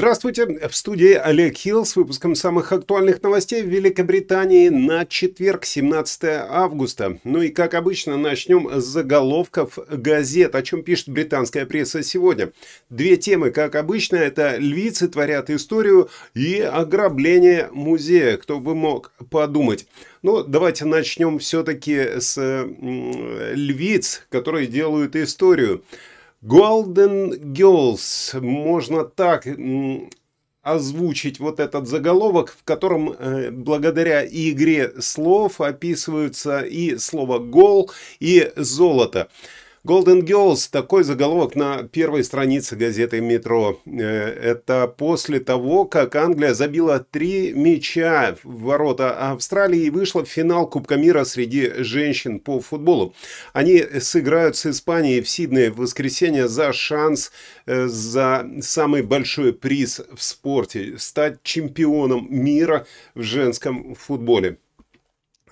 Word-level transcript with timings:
Здравствуйте, 0.00 0.46
в 0.66 0.74
студии 0.74 1.12
Олег 1.12 1.58
Хилл 1.58 1.84
с 1.84 1.94
выпуском 1.94 2.34
самых 2.34 2.72
актуальных 2.72 3.22
новостей 3.22 3.62
в 3.62 3.68
Великобритании 3.68 4.70
на 4.70 5.04
четверг, 5.04 5.66
17 5.66 6.22
августа. 6.48 7.18
Ну 7.22 7.42
и 7.42 7.50
как 7.50 7.74
обычно, 7.74 8.16
начнем 8.16 8.80
с 8.80 8.82
заголовков 8.82 9.78
газет, 9.90 10.54
о 10.54 10.62
чем 10.62 10.84
пишет 10.84 11.10
британская 11.10 11.66
пресса 11.66 12.02
сегодня. 12.02 12.50
Две 12.88 13.18
темы, 13.18 13.50
как 13.50 13.74
обычно, 13.74 14.16
это 14.16 14.56
львицы 14.56 15.06
творят 15.06 15.50
историю 15.50 16.08
и 16.32 16.60
ограбление 16.60 17.68
музея, 17.70 18.38
кто 18.38 18.58
бы 18.58 18.74
мог 18.74 19.12
подумать. 19.28 19.86
Ну, 20.22 20.42
давайте 20.42 20.86
начнем 20.86 21.38
все-таки 21.38 22.20
с 22.20 22.38
львиц, 22.40 24.22
которые 24.30 24.66
делают 24.66 25.14
историю. 25.14 25.84
Golden 26.42 27.52
Girls, 27.52 28.40
можно 28.40 29.04
так 29.04 29.46
озвучить 30.62 31.38
вот 31.38 31.60
этот 31.60 31.86
заголовок, 31.86 32.56
в 32.58 32.64
котором 32.64 33.12
э, 33.12 33.50
благодаря 33.50 34.26
игре 34.26 35.00
слов 35.00 35.60
описываются 35.60 36.60
и 36.60 36.96
слово 36.96 37.38
«гол», 37.38 37.90
и 38.20 38.52
«золото». 38.56 39.28
Golden 39.82 40.26
Girls– 40.26 40.68
такой 40.70 41.04
заголовок 41.04 41.56
на 41.56 41.84
первой 41.84 42.22
странице 42.22 42.76
газеты 42.76 43.22
«Метро». 43.22 43.80
Э, 43.86 44.00
это 44.00 44.86
после 44.86 45.40
того, 45.40 45.86
как 45.86 46.16
Англия 46.16 46.52
забила 46.52 46.98
три 46.98 47.54
мяча 47.54 48.36
в 48.42 48.64
ворота 48.64 49.30
Австралии 49.30 49.84
и 49.84 49.90
вышла 49.90 50.22
в 50.22 50.28
финал 50.28 50.68
Кубка 50.68 50.96
мира 50.96 51.24
среди 51.24 51.82
женщин 51.82 52.40
по 52.40 52.60
футболу. 52.60 53.14
Они 53.54 53.82
сыграют 54.00 54.56
с 54.56 54.66
Испанией 54.66 55.22
в 55.22 55.30
Сиднее 55.30 55.70
в 55.70 55.76
воскресенье 55.76 56.46
за 56.46 56.74
шанс 56.74 57.32
э, 57.64 57.86
за 57.86 58.46
самый 58.60 59.00
большой 59.00 59.54
приз 59.54 60.02
в 60.14 60.22
спорте– 60.22 60.96
стать 60.98 61.42
чемпионом 61.42 62.26
мира 62.28 62.86
в 63.14 63.22
женском 63.22 63.94
футболе. 63.94 64.58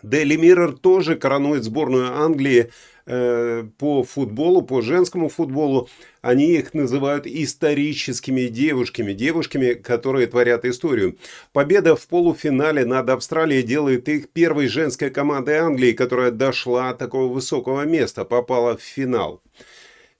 Daily 0.02 0.36
Mirror 0.36 0.76
тоже 0.76 1.16
коронует 1.16 1.64
сборную 1.64 2.12
Англии 2.12 2.70
Э, 3.10 3.64
по 3.78 4.02
футболу, 4.02 4.60
по 4.60 4.82
женскому 4.82 5.30
футболу, 5.30 5.88
они 6.20 6.52
их 6.52 6.74
называют 6.74 7.26
историческими 7.26 8.48
девушками, 8.48 9.14
девушками, 9.14 9.72
которые 9.72 10.26
творят 10.26 10.66
историю. 10.66 11.16
Победа 11.54 11.96
в 11.96 12.06
полуфинале 12.06 12.84
над 12.84 13.08
Австралией 13.08 13.62
делает 13.62 14.10
их 14.10 14.28
первой 14.28 14.68
женской 14.68 15.08
командой 15.08 15.56
Англии, 15.56 15.92
которая 15.92 16.30
дошла 16.30 16.92
такого 16.92 17.32
высокого 17.32 17.86
места, 17.86 18.26
попала 18.26 18.76
в 18.76 18.82
финал. 18.82 19.40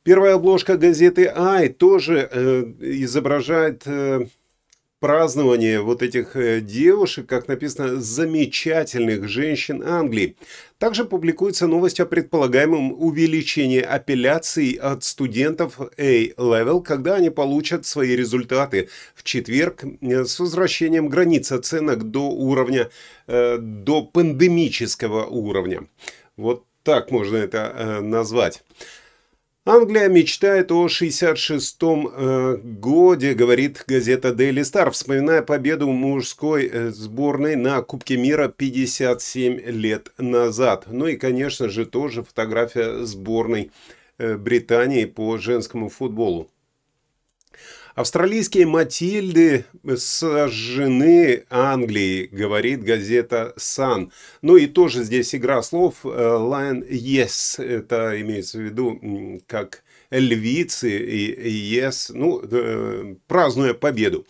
Первая 0.03 0.37
обложка 0.37 0.79
газеты 0.79 1.31
«Ай» 1.37 1.69
тоже 1.69 2.27
э, 2.33 2.65
изображает 2.81 3.83
э, 3.85 4.29
празднование 5.01 5.81
вот 5.81 6.03
этих 6.03 6.35
э, 6.37 6.61
девушек, 6.61 7.27
как 7.27 7.49
написано, 7.49 8.01
замечательных 8.01 9.29
женщин 9.29 9.83
Англии. 9.83 10.37
Также 10.79 11.05
публикуется 11.05 11.67
новость 11.67 11.99
о 11.99 12.07
предполагаемом 12.07 12.93
увеличении 12.93 13.81
апелляций 13.81 14.73
от 14.75 15.03
студентов 15.03 15.81
A-Level, 15.81 16.83
когда 16.83 17.17
они 17.17 17.31
получат 17.31 17.85
свои 17.85 18.15
результаты 18.15 18.89
в 19.17 19.25
четверг 19.25 19.83
э, 19.83 20.25
с 20.25 20.39
возвращением 20.39 21.09
границ 21.09 21.51
оценок 21.51 22.05
до 22.11 22.31
уровня, 22.31 22.91
э, 23.27 23.59
до 23.59 24.03
пандемического 24.03 25.27
уровня. 25.27 25.89
Вот 26.37 26.65
так 26.85 27.11
можно 27.11 27.37
это 27.37 27.99
назвать. 28.01 28.63
Англия 29.71 30.09
мечтает 30.09 30.73
о 30.73 30.87
66-м 30.87 32.09
э, 32.11 32.57
годе, 32.57 33.35
говорит 33.35 33.85
газета 33.87 34.31
Daily 34.31 34.63
Star, 34.63 34.91
вспоминая 34.91 35.43
победу 35.43 35.89
мужской 35.89 36.71
э, 36.73 36.89
сборной 36.89 37.55
на 37.55 37.83
Кубке 37.83 38.17
мира 38.17 38.49
57 38.49 39.61
лет 39.67 40.11
назад. 40.17 40.85
Ну 40.87 41.07
и, 41.07 41.17
конечно 41.17 41.69
же, 41.69 41.85
тоже 41.85 42.23
фотография 42.23 43.05
сборной 43.05 43.71
э, 44.17 44.39
Британии 44.39 45.05
по 45.05 45.37
женскому 45.37 45.91
футболу. 45.91 46.51
Австралийские 47.99 48.65
Матильды 48.65 49.65
сожжены 49.97 51.43
Англией, 51.51 52.29
говорит 52.29 52.85
газета 52.85 53.55
Sun. 53.57 54.13
Ну 54.41 54.57
и 54.57 54.69
тоже 54.69 55.03
здесь 55.03 55.35
игра 55.35 55.63
слов. 55.63 55.97
Э, 56.05 56.09
Lion 56.09 56.89
Yes, 56.89 57.61
это 57.61 58.21
имеется 58.21 58.59
в 58.59 58.61
виду 58.61 59.41
как 59.49 59.83
львицы 60.13 60.97
и 60.97 61.77
Yes, 61.77 62.13
ну, 62.15 62.41
э, 62.41 63.17
празднуя 63.27 63.75
победу. 63.75 64.25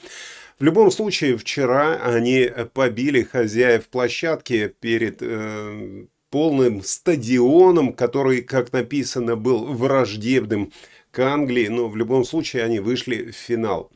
В 0.58 0.64
любом 0.64 0.90
случае, 0.90 1.36
вчера 1.36 2.00
они 2.02 2.50
побили 2.72 3.22
хозяев 3.22 3.88
площадки 3.88 4.72
перед 4.80 5.18
э, 5.20 6.06
полным 6.30 6.82
стадионом, 6.82 7.92
который, 7.92 8.42
как 8.42 8.72
написано, 8.72 9.36
был 9.36 9.66
враждебным 9.66 10.72
Англии, 11.20 11.68
но 11.68 11.88
в 11.88 11.96
любом 11.96 12.24
случае 12.24 12.64
они 12.64 12.80
вышли 12.80 13.30
в 13.30 13.34
финал. 13.34 13.90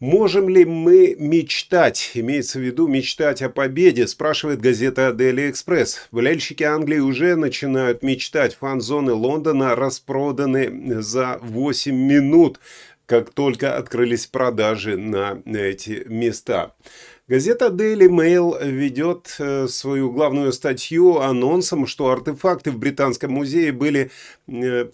Можем 0.00 0.48
ли 0.48 0.64
мы 0.64 1.14
мечтать, 1.18 2.12
имеется 2.14 2.58
в 2.58 2.62
виду 2.62 2.86
мечтать 2.86 3.42
о 3.42 3.50
победе, 3.50 4.06
спрашивает 4.06 4.62
газета 4.62 5.14
Daily 5.14 5.50
Express. 5.50 5.96
Болельщики 6.10 6.62
Англии 6.62 7.00
уже 7.00 7.36
начинают 7.36 8.02
мечтать. 8.02 8.54
Фан-зоны 8.54 9.12
Лондона 9.12 9.76
распроданы 9.76 11.02
за 11.02 11.38
8 11.42 11.94
минут, 11.94 12.60
как 13.04 13.28
только 13.28 13.76
открылись 13.76 14.26
продажи 14.26 14.96
на 14.96 15.42
эти 15.44 16.04
места. 16.06 16.72
Газета 17.30 17.66
Daily 17.66 18.08
Mail 18.08 18.66
ведет 18.68 19.36
э, 19.38 19.68
свою 19.68 20.10
главную 20.10 20.52
статью 20.52 21.18
анонсом, 21.18 21.86
что 21.86 22.10
артефакты 22.10 22.72
в 22.72 22.78
Британском 22.78 23.30
музее 23.30 23.70
были 23.70 24.10
э, 24.48 24.90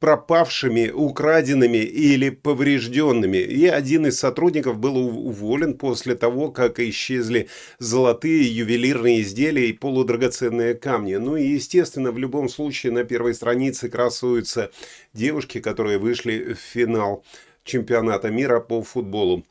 пропавшими, 0.00 0.90
украденными 0.90 1.78
или 1.78 2.30
поврежденными. 2.30 3.38
И 3.38 3.66
один 3.66 4.06
из 4.06 4.18
сотрудников 4.18 4.78
был 4.78 4.96
уволен 4.96 5.74
после 5.74 6.14
того, 6.14 6.50
как 6.50 6.78
исчезли 6.78 7.48
золотые 7.78 8.44
ювелирные 8.44 9.22
изделия 9.22 9.68
и 9.68 9.72
полудрагоценные 9.72 10.74
камни. 10.74 11.16
Ну 11.16 11.36
и, 11.36 11.46
естественно, 11.46 12.12
в 12.12 12.18
любом 12.18 12.48
случае 12.48 12.92
на 12.92 13.04
первой 13.04 13.34
странице 13.34 13.88
красуются 13.88 14.70
девушки, 15.12 15.60
которые 15.60 15.98
вышли 15.98 16.54
в 16.54 16.58
финал 16.58 17.24
чемпионата 17.64 18.30
мира 18.30 18.60
по 18.60 18.82
футболу. 18.82 19.44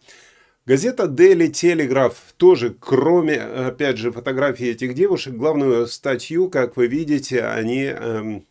Газета 0.65 1.05
Daily 1.05 1.49
Telegraph 1.49 2.15
тоже, 2.35 2.75
кроме, 2.77 3.35
опять 3.35 3.97
же, 3.97 4.11
фотографий 4.11 4.69
этих 4.69 4.95
девушек, 4.95 5.33
главную 5.33 5.87
статью, 5.87 6.49
как 6.49 6.75
вы 6.75 6.87
видите, 6.87 7.41
они 7.43 7.83
эм, 7.83 8.45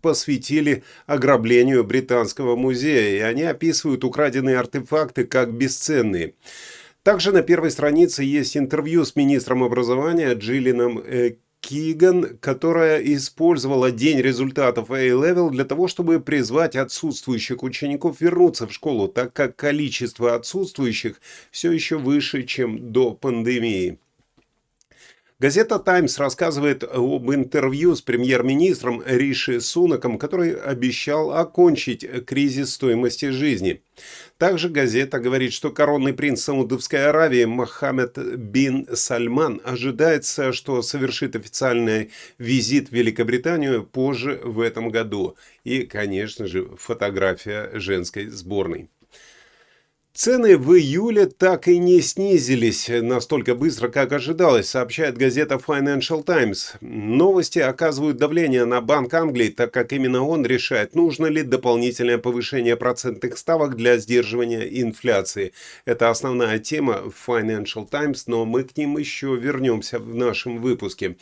посвятили 0.00 0.82
ограблению 1.06 1.84
британского 1.84 2.56
музея, 2.56 3.18
и 3.18 3.20
они 3.20 3.42
описывают 3.42 4.04
украденные 4.04 4.58
артефакты 4.58 5.24
как 5.24 5.52
бесценные. 5.52 6.34
Также 7.02 7.32
на 7.32 7.42
первой 7.42 7.70
странице 7.70 8.22
есть 8.22 8.56
интервью 8.56 9.04
с 9.04 9.14
министром 9.14 9.62
образования 9.62 10.32
Джиллином 10.34 10.98
э, 10.98 11.36
Киган, 11.60 12.38
которая 12.38 13.00
использовала 13.00 13.90
день 13.90 14.20
результатов 14.20 14.90
A-Level 14.90 15.50
для 15.50 15.64
того, 15.64 15.88
чтобы 15.88 16.20
призвать 16.20 16.76
отсутствующих 16.76 17.62
учеников 17.62 18.20
вернуться 18.20 18.66
в 18.66 18.72
школу, 18.72 19.08
так 19.08 19.32
как 19.32 19.56
количество 19.56 20.34
отсутствующих 20.34 21.20
все 21.50 21.72
еще 21.72 21.98
выше, 21.98 22.42
чем 22.42 22.92
до 22.92 23.12
пандемии. 23.12 23.98
Газета 25.44 25.78
«Таймс» 25.78 26.16
рассказывает 26.16 26.84
об 26.84 27.30
интервью 27.30 27.94
с 27.94 28.00
премьер-министром 28.00 29.02
Риши 29.04 29.60
Сунаком, 29.60 30.16
который 30.16 30.54
обещал 30.54 31.32
окончить 31.32 32.24
кризис 32.24 32.72
стоимости 32.72 33.28
жизни. 33.28 33.82
Также 34.38 34.70
газета 34.70 35.18
говорит, 35.18 35.52
что 35.52 35.70
коронный 35.70 36.14
принц 36.14 36.40
Саудовской 36.40 37.10
Аравии 37.10 37.44
Мохаммед 37.44 38.16
бин 38.38 38.88
Сальман 38.94 39.60
ожидается, 39.62 40.54
что 40.54 40.80
совершит 40.80 41.36
официальный 41.36 42.10
визит 42.38 42.88
в 42.88 42.92
Великобританию 42.92 43.84
позже 43.84 44.40
в 44.42 44.60
этом 44.60 44.88
году. 44.88 45.36
И, 45.62 45.82
конечно 45.82 46.46
же, 46.46 46.70
фотография 46.78 47.68
женской 47.74 48.28
сборной. 48.28 48.88
Цены 50.16 50.56
в 50.56 50.72
июле 50.76 51.26
так 51.26 51.66
и 51.66 51.76
не 51.76 52.00
снизились 52.00 52.88
настолько 52.88 53.56
быстро, 53.56 53.88
как 53.88 54.12
ожидалось, 54.12 54.68
сообщает 54.68 55.18
газета 55.18 55.56
Financial 55.56 56.22
Times. 56.22 56.74
Новости 56.80 57.58
оказывают 57.58 58.16
давление 58.16 58.64
на 58.64 58.80
Банк 58.80 59.12
Англии, 59.12 59.48
так 59.48 59.74
как 59.74 59.92
именно 59.92 60.24
он 60.24 60.46
решает, 60.46 60.94
нужно 60.94 61.26
ли 61.26 61.42
дополнительное 61.42 62.18
повышение 62.18 62.76
процентных 62.76 63.36
ставок 63.36 63.74
для 63.74 63.98
сдерживания 63.98 64.62
инфляции. 64.62 65.52
Это 65.84 66.10
основная 66.10 66.60
тема 66.60 67.02
Financial 67.26 67.84
Times, 67.84 68.28
но 68.28 68.44
мы 68.44 68.62
к 68.62 68.76
ним 68.76 68.96
еще 68.98 69.34
вернемся 69.34 69.98
в 69.98 70.14
нашем 70.14 70.62
выпуске. 70.62 71.16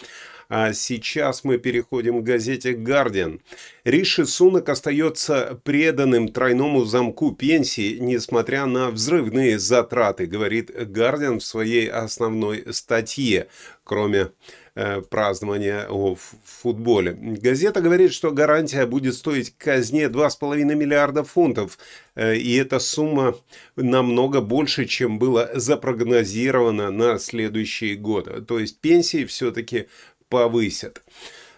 А 0.55 0.75
сейчас 0.75 1.45
мы 1.45 1.57
переходим 1.57 2.21
к 2.21 2.25
газете 2.25 2.75
«Гардиан». 2.75 3.41
Риши 3.85 4.27
Сунок 4.27 4.69
остается 4.69 5.59
преданным 5.65 6.29
тройному 6.29 6.85
замку 6.85 7.33
пенсии, 7.33 7.97
несмотря 7.99 8.67
на 8.67 8.91
взрывные 8.91 9.59
затраты, 9.59 10.27
говорит 10.27 10.71
«Гардиан» 10.71 11.41
в 11.41 11.45
своей 11.45 11.89
основной 11.89 12.67
статье, 12.71 13.49
кроме 13.83 14.29
Э, 14.75 15.03
празднования 15.03 15.87
в 15.91 16.17
футболе. 16.47 17.13
Газета 17.13 17.83
говорит, 17.83 18.11
что 18.11 18.31
гарантия 18.31 18.87
будет 18.87 19.15
стоить 19.15 19.55
казне 19.59 20.09
2,5 20.09 20.75
миллиарда 20.75 21.25
фунтов, 21.25 21.79
э, 22.15 22.37
и 22.37 22.57
эта 22.57 22.79
сумма 22.79 23.37
намного 23.77 24.41
больше, 24.41 24.87
чем 24.87 25.19
было 25.19 25.51
запрогнозировано 25.53 26.91
на 26.91 27.19
следующий 27.19 27.97
год. 27.97 28.47
То 28.47 28.59
есть 28.59 28.81
пенсии 28.81 29.27
все-таки 29.27 29.89
повысят. 30.33 31.03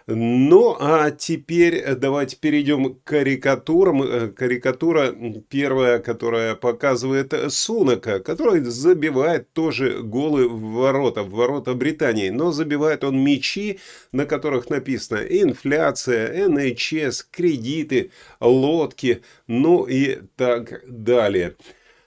Ну, 0.07 0.75
а 0.79 1.09
теперь 1.09 1.95
давайте 1.95 2.35
перейдем 2.35 2.93
к 2.93 3.03
карикатурам. 3.05 4.03
Э, 4.03 4.27
карикатура 4.27 5.15
первая, 5.49 5.97
которая 5.99 6.55
показывает 6.55 7.33
Сунака, 7.51 8.19
который 8.19 8.59
забивает 8.59 9.51
тоже 9.53 10.03
голы 10.03 10.47
в 10.47 10.73
ворота, 10.73 11.23
в 11.23 11.31
ворота 11.31 11.73
Британии. 11.73 12.29
Но 12.29 12.51
забивает 12.51 13.03
он 13.05 13.17
мячи, 13.23 13.79
на 14.11 14.25
которых 14.25 14.69
написано 14.69 15.21
инфляция, 15.21 16.49
НХС, 16.49 17.23
кредиты, 17.31 18.11
лодки, 18.39 19.23
ну 19.47 19.85
и 19.85 20.19
так 20.35 20.83
далее. 20.85 21.55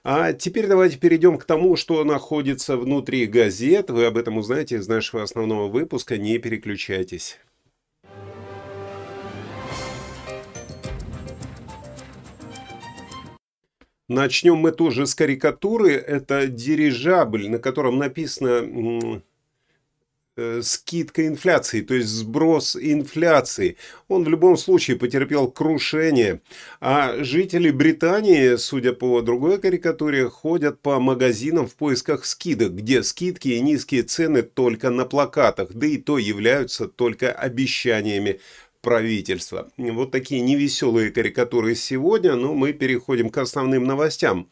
А 0.04 0.32
теперь 0.32 0.66
давайте 0.66 0.98
перейдем 0.98 1.38
к 1.38 1.44
тому, 1.44 1.76
что 1.76 2.02
находится 2.04 2.76
внутри 2.76 3.26
газет. 3.26 3.90
Вы 3.90 4.06
об 4.06 4.16
этом 4.16 4.38
узнаете 4.38 4.76
из 4.76 4.88
нашего 4.88 5.22
основного 5.22 5.68
выпуска. 5.68 6.16
Не 6.16 6.38
переключайтесь. 6.38 7.38
Начнем 14.08 14.56
мы 14.56 14.72
тоже 14.72 15.06
с 15.06 15.14
карикатуры. 15.14 15.92
Это 15.92 16.46
дирижабль, 16.46 17.48
на 17.50 17.58
котором 17.58 17.98
написано 17.98 19.20
скидка 20.62 21.26
инфляции, 21.26 21.81
то 21.81 21.94
есть 21.94 22.08
сброс 22.08 22.76
инфляции. 22.76 23.76
Он 24.08 24.25
в 24.25 24.29
любом 24.29 24.56
случае 24.56 24.96
потерпел 24.96 25.50
крушение. 25.50 26.40
А 26.81 27.23
жители 27.23 27.70
Британии, 27.70 28.56
судя 28.56 28.93
по 28.93 29.20
другой 29.23 29.58
карикатуре, 29.58 30.29
ходят 30.29 30.81
по 30.81 31.00
магазинам 31.00 31.67
в 31.67 31.75
поисках 31.75 32.25
скидок, 32.25 32.73
где 32.73 33.02
скидки 33.02 33.49
и 33.49 33.61
низкие 33.61 34.02
цены 34.02 34.43
только 34.43 34.90
на 34.90 35.05
плакатах, 35.05 35.73
да 35.73 35.87
и 35.87 35.96
то 35.96 36.19
являются 36.19 36.88
только 36.88 37.32
обещаниями 37.32 38.40
правительства. 38.81 39.70
Вот 39.76 40.12
такие 40.12 40.40
невеселые 40.40 41.11
карикатуры 41.11 41.75
сегодня, 41.75 42.35
но 42.35 42.55
мы 42.55 42.73
переходим 42.73 43.29
к 43.29 43.38
основным 43.38 43.85
новостям. 43.85 44.49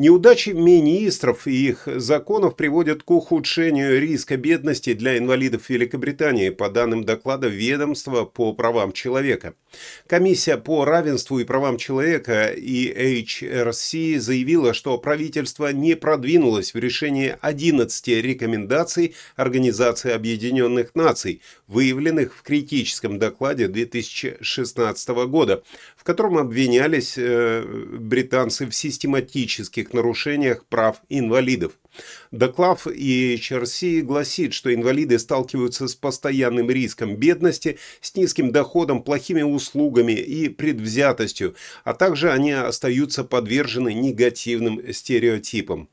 Неудачи 0.00 0.48
министров 0.48 1.46
и 1.46 1.68
их 1.68 1.86
законов 1.96 2.56
приводят 2.56 3.02
к 3.02 3.10
ухудшению 3.10 4.00
риска 4.00 4.38
бедности 4.38 4.94
для 4.94 5.18
инвалидов 5.18 5.68
Великобритании, 5.68 6.48
по 6.48 6.70
данным 6.70 7.04
доклада 7.04 7.48
ведомства 7.48 8.24
по 8.24 8.54
правам 8.54 8.92
человека. 8.92 9.52
Комиссия 10.06 10.56
по 10.56 10.86
равенству 10.86 11.38
и 11.38 11.44
правам 11.44 11.76
человека 11.76 12.46
и 12.46 13.20
HRC 13.22 14.18
заявила, 14.18 14.72
что 14.72 14.96
правительство 14.96 15.70
не 15.70 15.94
продвинулось 15.96 16.72
в 16.72 16.78
решении 16.78 17.36
11 17.38 18.08
рекомендаций 18.24 19.14
Организации 19.36 20.12
Объединенных 20.12 20.94
Наций, 20.94 21.42
выявленных 21.66 22.34
в 22.34 22.42
критическом 22.42 23.18
докладе 23.18 23.68
2016 23.68 25.08
года, 25.28 25.62
в 25.94 26.04
котором 26.04 26.38
обвинялись 26.38 27.18
э, 27.18 27.62
британцы 27.98 28.64
в 28.64 28.74
систематических 28.74 29.89
нарушениях 29.94 30.64
прав 30.64 31.02
инвалидов. 31.08 31.78
Доклав 32.30 32.86
HRC 32.86 34.02
гласит, 34.02 34.54
что 34.54 34.72
инвалиды 34.72 35.18
сталкиваются 35.18 35.88
с 35.88 35.94
постоянным 35.94 36.70
риском 36.70 37.16
бедности, 37.16 37.78
с 38.00 38.14
низким 38.14 38.52
доходом, 38.52 39.02
плохими 39.02 39.42
услугами 39.42 40.12
и 40.12 40.48
предвзятостью, 40.48 41.54
а 41.84 41.94
также 41.94 42.30
они 42.30 42.52
остаются 42.52 43.24
подвержены 43.24 43.92
негативным 43.92 44.92
стереотипам. 44.92 45.88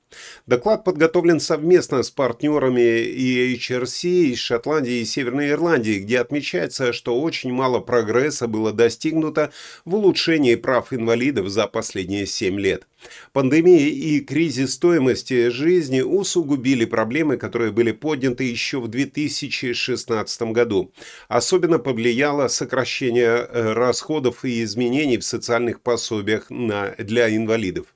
Доклад 0.45 0.85
подготовлен 0.85 1.39
совместно 1.39 2.01
с 2.01 2.09
партнерами 2.09 3.55
HRC 3.55 4.07
из 4.31 4.39
Шотландии 4.39 5.01
и 5.01 5.05
Северной 5.05 5.49
Ирландии, 5.49 5.99
где 5.99 6.19
отмечается, 6.19 6.93
что 6.93 7.19
очень 7.19 7.51
мало 7.51 7.79
прогресса 7.79 8.47
было 8.47 8.71
достигнуто 8.71 9.51
в 9.83 9.95
улучшении 9.95 10.55
прав 10.55 10.93
инвалидов 10.93 11.49
за 11.49 11.67
последние 11.67 12.25
7 12.25 12.57
лет. 12.59 12.87
Пандемия 13.33 13.89
и 13.89 14.21
кризис 14.21 14.73
стоимости 14.73 15.49
жизни 15.49 15.86
усугубили 15.95 16.85
проблемы, 16.85 17.37
которые 17.37 17.71
были 17.71 17.91
подняты 17.91 18.43
еще 18.43 18.79
в 18.79 18.87
2016 18.87 20.41
году. 20.53 20.91
Особенно 21.27 21.79
повлияло 21.79 22.47
сокращение 22.47 23.47
э, 23.47 23.73
расходов 23.73 24.45
и 24.45 24.63
изменений 24.63 25.17
в 25.17 25.23
социальных 25.23 25.81
пособиях 25.81 26.49
на, 26.49 26.95
для 26.97 27.35
инвалидов. 27.35 27.87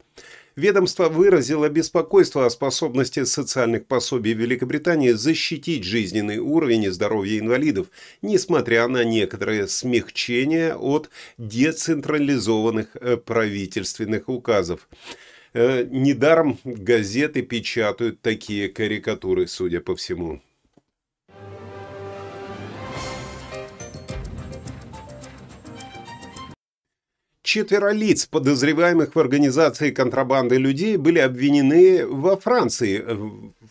Ведомство 0.57 1.07
выразило 1.07 1.69
беспокойство 1.69 2.45
о 2.45 2.49
способности 2.49 3.23
социальных 3.23 3.85
пособий 3.85 4.33
Великобритании 4.33 5.11
защитить 5.11 5.85
жизненный 5.85 6.39
уровень 6.39 6.83
и 6.83 6.89
здоровье 6.89 7.39
инвалидов, 7.39 7.87
несмотря 8.21 8.87
на 8.89 9.05
некоторые 9.05 9.69
смягчения 9.69 10.75
от 10.75 11.09
децентрализованных 11.37 12.97
э, 12.99 13.15
правительственных 13.15 14.27
указов. 14.27 14.89
Э, 15.53 15.83
недаром 15.83 16.57
газеты 16.63 17.41
печатают 17.41 18.21
такие 18.21 18.69
карикатуры, 18.69 19.47
судя 19.47 19.81
по 19.81 19.97
всему. 19.97 20.41
Четверо 27.43 27.91
лиц, 27.91 28.27
подозреваемых 28.27 29.13
в 29.13 29.19
организации 29.19 29.91
контрабанды 29.91 30.55
людей, 30.55 30.95
были 30.95 31.19
обвинены 31.19 32.07
во 32.07 32.37
Франции 32.37 33.03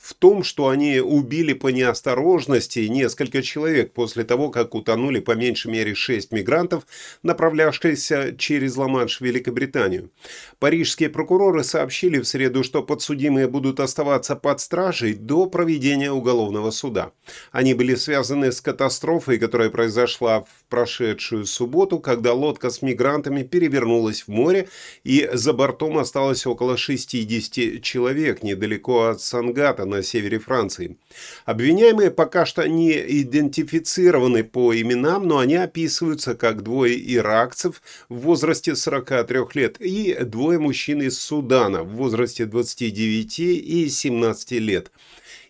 в 0.00 0.14
том, 0.14 0.42
что 0.42 0.68
они 0.68 0.98
убили 1.00 1.52
по 1.52 1.68
неосторожности 1.68 2.80
несколько 2.80 3.42
человек 3.42 3.92
после 3.92 4.24
того, 4.24 4.48
как 4.48 4.74
утонули 4.74 5.20
по 5.20 5.32
меньшей 5.32 5.70
мере 5.70 5.94
шесть 5.94 6.32
мигрантов, 6.32 6.86
направлявшихся 7.22 8.34
через 8.36 8.76
Ла-Манш 8.76 9.18
в 9.18 9.20
Великобританию. 9.20 10.10
Парижские 10.58 11.10
прокуроры 11.10 11.64
сообщили 11.64 12.18
в 12.18 12.26
среду, 12.26 12.64
что 12.64 12.82
подсудимые 12.82 13.46
будут 13.46 13.78
оставаться 13.78 14.36
под 14.36 14.60
стражей 14.60 15.14
до 15.14 15.46
проведения 15.46 16.10
уголовного 16.10 16.70
суда. 16.70 17.12
Они 17.52 17.74
были 17.74 17.94
связаны 17.94 18.52
с 18.52 18.60
катастрофой, 18.62 19.38
которая 19.38 19.68
произошла 19.68 20.40
в 20.40 20.64
прошедшую 20.70 21.44
субботу, 21.44 21.98
когда 21.98 22.32
лодка 22.32 22.70
с 22.70 22.80
мигрантами 22.80 23.42
перевернулась 23.42 24.22
в 24.22 24.28
море, 24.28 24.68
и 25.04 25.28
за 25.32 25.52
бортом 25.52 25.98
осталось 25.98 26.46
около 26.46 26.78
60 26.78 27.82
человек 27.82 28.42
недалеко 28.42 29.06
от 29.08 29.20
Сангата 29.20 29.89
на 29.90 30.02
севере 30.02 30.38
Франции. 30.38 30.96
Обвиняемые 31.44 32.10
пока 32.10 32.46
что 32.46 32.66
не 32.66 32.92
идентифицированы 32.92 34.44
по 34.44 34.74
именам, 34.74 35.28
но 35.28 35.38
они 35.38 35.56
описываются 35.56 36.34
как 36.34 36.62
двое 36.62 36.96
иракцев 37.14 37.82
в 38.08 38.20
возрасте 38.20 38.74
43 38.74 39.38
лет 39.54 39.76
и 39.80 40.16
двое 40.24 40.58
мужчин 40.58 41.02
из 41.02 41.18
Судана 41.18 41.82
в 41.82 41.90
возрасте 41.90 42.46
29 42.46 43.38
и 43.40 43.88
17 43.88 44.52
лет. 44.52 44.90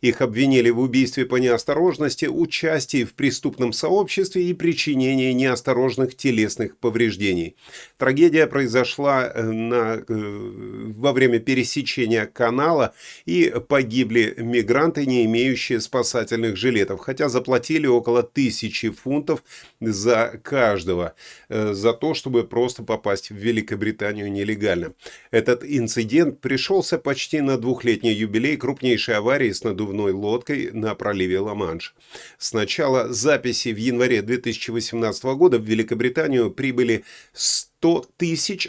Их 0.00 0.23
обвинили 0.23 0.70
в 0.70 0.80
убийстве 0.80 1.26
по 1.26 1.37
неосторожности, 1.37 2.25
участии 2.25 3.04
в 3.04 3.12
преступном 3.12 3.73
сообществе 3.73 4.44
и 4.47 4.54
причинении 4.54 5.32
неосторожных 5.32 6.16
телесных 6.16 6.78
повреждений. 6.78 7.54
Трагедия 8.00 8.47
произошла 8.47 9.30
э, 9.30 9.42
на, 9.42 9.97
э, 9.97 10.02
во 10.09 11.12
время 11.12 11.38
пересечения 11.38 12.25
канала 12.25 12.95
и 13.26 13.52
погибли 13.69 14.35
мигранты, 14.38 15.04
не 15.04 15.26
имеющие 15.26 15.83
спасательных 15.83 16.57
жилетов, 16.57 17.00
хотя 17.00 17.28
заплатили 17.28 17.87
около 17.87 18.23
тысячи 18.23 18.88
фунтов 18.88 19.42
за 19.80 20.40
каждого, 20.42 21.14
э, 21.50 21.75
за 21.75 21.92
то, 21.92 22.14
чтобы 22.14 22.45
просто 22.45 22.83
попасть 22.85 23.28
в 23.28 23.35
Великобританию 23.35 24.33
нелегально. 24.33 24.95
Этот 25.30 25.62
инцидент 25.62 26.40
пришелся 26.40 26.97
почти 26.97 27.42
на 27.42 27.59
двухлетний 27.59 28.14
юбилей 28.14 28.57
крупнейшей 28.57 29.16
аварии 29.16 29.52
с 29.52 29.62
надувной 29.62 30.12
лодкой 30.12 30.71
на 30.73 30.95
проливе 30.95 31.40
Ла-Манш. 31.40 31.95
С 32.38 32.54
начала 32.54 33.12
записи 33.12 33.69
в 33.75 33.76
январе 33.76 34.23
2018 34.23 35.23
года 35.37 35.59
в 35.59 35.64
Великобританию 35.64 36.50
прибыли 36.50 37.04
100 37.35 37.70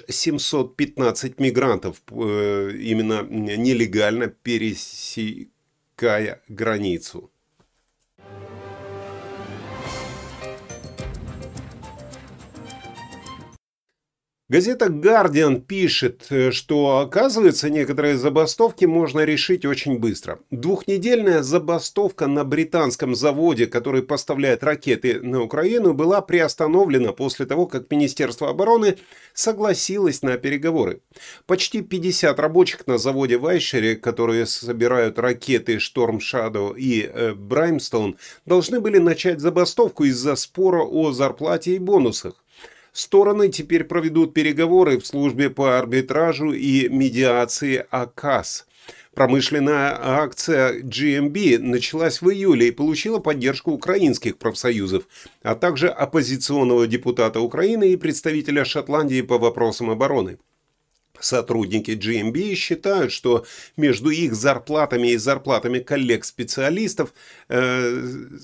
715 0.08 1.40
мигрантов, 1.40 2.02
э, 2.12 2.72
именно 2.80 3.24
нелегально 3.24 4.28
пересекая 4.28 5.52
границу. 6.48 7.31
Газета 14.52 14.90
«Гардиан» 14.90 15.62
пишет, 15.62 16.26
э, 16.30 16.52
что, 16.52 16.98
оказывается, 16.98 17.70
некоторые 17.70 18.18
забастовки 18.18 18.84
можно 18.84 19.22
решить 19.22 19.64
очень 19.64 19.98
быстро. 19.98 20.40
Двухнедельная 20.52 21.42
забастовка 21.42 22.28
на 22.28 22.44
британском 22.44 23.16
заводе, 23.16 23.68
который 23.68 24.04
поставляет 24.04 24.62
ракеты 24.62 25.22
на 25.22 25.42
Украину, 25.42 25.94
была 25.94 26.20
приостановлена 26.20 27.14
после 27.14 27.46
того, 27.46 27.66
как 27.66 27.90
Министерство 27.90 28.50
обороны 28.50 28.98
согласилось 29.34 30.22
на 30.22 30.36
переговоры. 30.36 31.00
Почти 31.46 31.80
50 31.80 32.38
рабочих 32.38 32.86
на 32.88 32.98
заводе 32.98 33.38
в 33.38 33.48
Айшере, 33.48 33.96
которые 33.96 34.46
собирают 34.48 35.18
ракеты 35.18 35.80
«Шторм 35.80 36.18
Shadow 36.18 36.76
и 36.78 37.10
э, 37.10 37.34
должны 38.46 38.82
были 38.82 38.98
начать 38.98 39.40
забастовку 39.40 40.04
из-за 40.04 40.36
спора 40.36 40.84
о 40.84 41.14
зарплате 41.14 41.78
и 41.78 41.80
бонусах. 41.80 42.41
Стороны 42.92 43.48
теперь 43.48 43.86
проведут 43.86 44.34
переговоры 44.34 45.00
в 45.00 45.08
службе 45.08 45.50
по 45.50 45.80
арбитражу 45.80 46.52
и 46.52 46.90
медиации 46.90 47.86
АКАС. 47.90 48.66
Промышленная 49.14 49.98
акция 50.00 50.82
GMB 50.82 51.60
началась 51.60 52.22
в 52.22 52.30
июле 52.30 52.68
и 52.68 52.72
получила 52.72 53.20
поддержку 53.20 53.72
украинских 53.72 54.38
профсоюзов, 54.38 55.04
а 55.42 55.56
также 55.56 55.88
оппозиционного 55.88 56.88
депутата 56.88 57.40
Украины 57.40 57.92
и 57.92 57.98
представителя 57.98 58.66
Шотландии 58.66 59.22
по 59.22 59.38
вопросам 59.38 59.90
обороны. 59.90 60.38
Сотрудники 61.22 61.92
GMB 61.92 62.56
считают, 62.56 63.12
что 63.12 63.46
между 63.78 64.10
их 64.10 64.36
зарплатами 64.36 65.10
и 65.10 65.18
зарплатами 65.18 65.80
коллег-специалистов 65.80 67.14
э, 67.50 68.04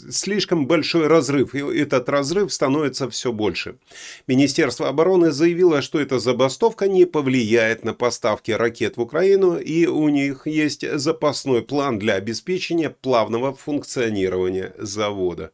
слишком 0.09 0.67
большой 0.67 1.07
разрыв, 1.07 1.55
и 1.55 1.59
этот 1.59 2.09
разрыв 2.09 2.53
становится 2.53 3.09
все 3.09 3.31
больше. 3.31 3.75
Министерство 4.27 4.87
обороны 4.87 5.31
заявило, 5.31 5.81
что 5.81 5.99
эта 5.99 6.19
забастовка 6.19 6.87
не 6.87 7.05
повлияет 7.05 7.83
на 7.83 7.93
поставки 7.93 8.51
ракет 8.51 8.97
в 8.97 9.01
Украину, 9.01 9.57
и 9.57 9.85
у 9.85 10.09
них 10.09 10.47
есть 10.47 10.85
запасной 10.97 11.61
план 11.61 11.99
для 11.99 12.13
обеспечения 12.13 12.89
плавного 12.89 13.53
функционирования 13.53 14.73
завода. 14.77 15.51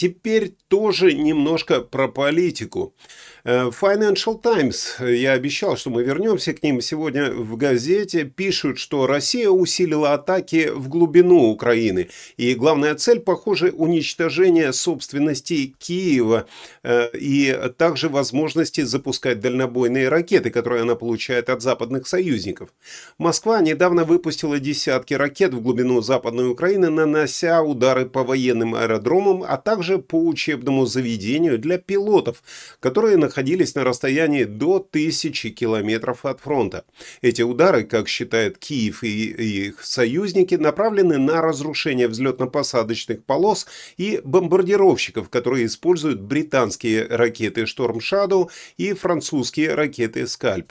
Теперь 0.00 0.54
тоже 0.68 1.12
немножко 1.12 1.82
про 1.82 2.08
политику. 2.08 2.94
Э, 3.44 3.70
Financial 3.70 4.40
Times, 4.40 4.96
я 5.00 5.32
обещал, 5.32 5.76
что 5.76 5.90
мы 5.90 6.02
вернемся 6.02 6.52
к 6.52 6.62
ним 6.62 6.80
сегодня 6.80 7.32
в 7.32 7.56
газете, 7.56 8.24
пишут, 8.24 8.78
что 8.78 9.06
Россия 9.06 9.48
усилила 9.48 10.14
атаки 10.14 10.70
в 10.72 10.88
глубину 10.88 11.50
Украины. 11.50 12.08
И 12.36 12.54
главная 12.54 12.94
цель, 12.94 13.20
похоже, 13.20 13.70
уничтожение 13.70 14.72
собственности 14.72 15.74
Киева 15.78 16.46
э, 16.82 17.08
и 17.14 17.56
также 17.78 18.08
возможности 18.08 18.82
запускать 18.82 19.40
дальнобойные 19.40 20.08
ракеты, 20.08 20.50
которые 20.50 20.82
она 20.82 20.94
получает 20.94 21.48
от 21.48 21.62
западных 21.62 22.06
союзников. 22.06 22.70
Москва 23.18 23.60
недавно 23.60 24.04
выпустила 24.04 24.58
десятки 24.58 25.14
ракет 25.14 25.54
в 25.54 25.60
глубину 25.60 26.02
Западной 26.02 26.50
Украины, 26.50 26.90
нанося 26.90 27.62
удары 27.62 28.06
по 28.06 28.22
военным 28.22 28.74
аэродромам, 28.74 29.44
а 29.46 29.56
также 29.56 29.98
по 29.98 30.16
учебному 30.16 30.84
заведению 30.86 31.58
для 31.58 31.78
пилотов, 31.78 32.42
которые 32.80 33.16
находятся 33.16 33.29
находились 33.30 33.76
на 33.76 33.84
расстоянии 33.84 34.42
до 34.42 34.80
тысячи 34.80 35.50
километров 35.50 36.26
от 36.26 36.40
фронта. 36.40 36.84
Эти 37.22 37.42
удары, 37.42 37.84
как 37.84 38.08
считает 38.08 38.58
Киев 38.58 39.04
и 39.04 39.68
их 39.68 39.84
союзники, 39.84 40.56
направлены 40.56 41.16
на 41.18 41.40
разрушение 41.40 42.08
взлетно-посадочных 42.08 43.22
полос 43.24 43.68
и 43.96 44.20
бомбардировщиков, 44.24 45.28
которые 45.28 45.66
используют 45.66 46.20
британские 46.20 47.06
ракеты 47.06 47.62
Storm 47.62 47.98
Shadow 47.98 48.50
и 48.76 48.94
французские 48.94 49.74
ракеты 49.74 50.22
Scalp. 50.22 50.70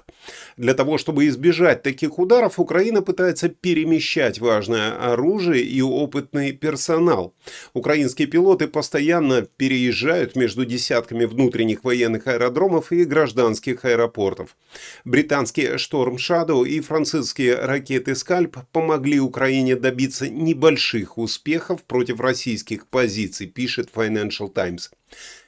Для 0.57 0.73
того, 0.73 0.97
чтобы 0.97 1.27
избежать 1.29 1.81
таких 1.81 2.19
ударов, 2.19 2.59
Украина 2.59 3.01
пытается 3.01 3.47
перемещать 3.47 4.39
важное 4.39 5.13
оружие 5.13 5.63
и 5.63 5.81
опытный 5.81 6.51
персонал. 6.51 7.33
Украинские 7.73 8.27
пилоты 8.27 8.67
постоянно 8.67 9.43
переезжают 9.43 10.35
между 10.35 10.65
десятками 10.65 11.23
внутренних 11.23 11.85
военных 11.85 12.27
аэродромов 12.27 12.48
аэродромов 12.49 12.91
и 12.91 13.05
гражданских 13.05 13.85
аэропортов. 13.85 14.57
Британские 15.05 15.77
«Шторм 15.77 16.15
Shadow 16.15 16.67
и 16.67 16.81
французские 16.81 17.55
ракеты 17.55 18.15
«Скальп» 18.15 18.57
помогли 18.71 19.19
Украине 19.19 19.75
добиться 19.75 20.27
небольших 20.27 21.17
успехов 21.17 21.83
против 21.83 22.19
российских 22.19 22.87
позиций, 22.87 23.47
пишет 23.47 23.89
Financial 23.93 24.51
Times. 24.51 24.91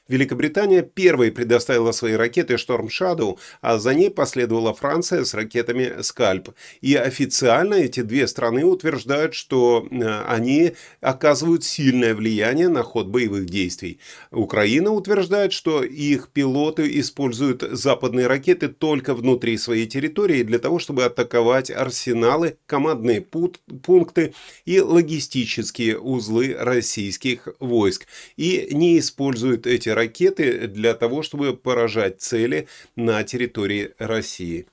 Великобритания 0.08 0.82
первой 0.82 1.30
предоставила 1.30 1.92
свои 1.92 2.14
ракеты 2.14 2.54
Storm 2.54 2.88
Shadow, 2.88 3.38
а 3.60 3.78
за 3.78 3.94
ней 3.94 4.10
последовала 4.10 4.74
Франция 4.74 5.24
с 5.24 5.32
ракетами 5.32 6.00
Scalp. 6.00 6.54
И 6.80 6.96
официально 6.96 7.74
эти 7.74 8.00
две 8.00 8.26
страны 8.26 8.64
утверждают, 8.64 9.34
что 9.34 9.86
э, 9.88 10.22
они 10.26 10.72
оказывают 11.00 11.62
сильное 11.62 12.16
влияние 12.16 12.68
на 12.68 12.82
ход 12.82 13.06
боевых 13.06 13.46
действий. 13.46 14.00
Украина 14.32 14.90
утверждает, 14.90 15.52
что 15.52 15.84
их 15.84 16.30
пилоты 16.30 16.98
используют 16.98 17.62
западные 17.62 18.26
ракеты 18.26 18.68
только 18.68 19.14
внутри 19.14 19.56
своей 19.56 19.86
территории 19.86 20.42
для 20.42 20.58
того, 20.58 20.80
чтобы 20.80 21.04
атаковать 21.04 21.70
арсеналы, 21.70 22.56
командные 22.66 23.20
пункты 23.20 24.34
и 24.64 24.80
логистические 24.80 26.00
узлы 26.00 26.56
российских 26.58 27.46
войск. 27.60 28.08
И 28.36 28.68
не 28.72 28.98
используют 28.98 29.68
эти 29.68 29.91
ракеты 29.94 30.66
для 30.66 30.94
того, 30.94 31.22
чтобы 31.22 31.56
поражать 31.56 32.20
цели 32.20 32.68
на 32.96 33.22
территории 33.24 33.94
России. 33.98 34.66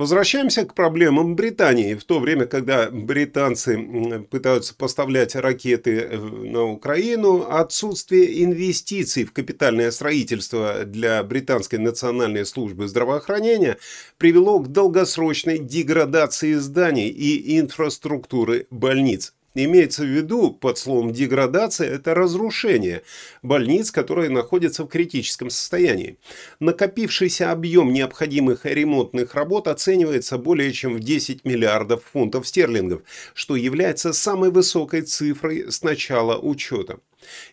Возвращаемся 0.00 0.64
к 0.64 0.72
проблемам 0.72 1.36
Британии. 1.36 1.92
В 1.92 2.04
то 2.04 2.20
время, 2.20 2.46
когда 2.46 2.90
британцы 2.90 4.26
пытаются 4.30 4.74
поставлять 4.74 5.34
ракеты 5.36 6.00
э, 6.00 6.16
на 6.16 6.64
Украину, 6.64 7.46
отсутствие 7.46 8.42
инвестиций 8.42 9.24
в 9.24 9.34
капитальное 9.34 9.90
строительство 9.90 10.86
для 10.86 11.22
британской 11.22 11.78
национальной 11.78 12.46
службы 12.46 12.88
здравоохранения 12.88 13.76
привело 14.16 14.60
к 14.60 14.68
долгосрочной 14.68 15.58
деградации 15.58 16.54
зданий 16.54 17.10
и 17.10 17.60
инфраструктуры 17.60 18.68
больниц. 18.70 19.34
Имеется 19.54 20.02
в 20.02 20.06
виду 20.06 20.52
под 20.52 20.78
словом 20.78 21.12
деградация– 21.12 21.90
это 21.94 22.14
разрушение 22.14 23.02
больниц, 23.42 23.90
которые 23.90 24.30
находятся 24.30 24.84
в 24.84 24.88
критическом 24.88 25.50
состоянии. 25.50 26.18
Накопившийся 26.60 27.50
объем 27.50 27.92
необходимых 27.92 28.64
ремонтных 28.64 29.34
работ 29.34 29.66
оценивается 29.66 30.38
более 30.38 30.72
чем 30.72 30.94
в 30.94 31.00
10 31.00 31.44
миллиардов 31.44 32.04
фунтов 32.12 32.46
стерлингов, 32.46 33.02
что 33.34 33.56
является 33.56 34.12
самой 34.12 34.52
высокой 34.52 35.02
цифрой 35.02 35.72
с 35.72 35.82
начала 35.82 36.38
учета. 36.38 37.00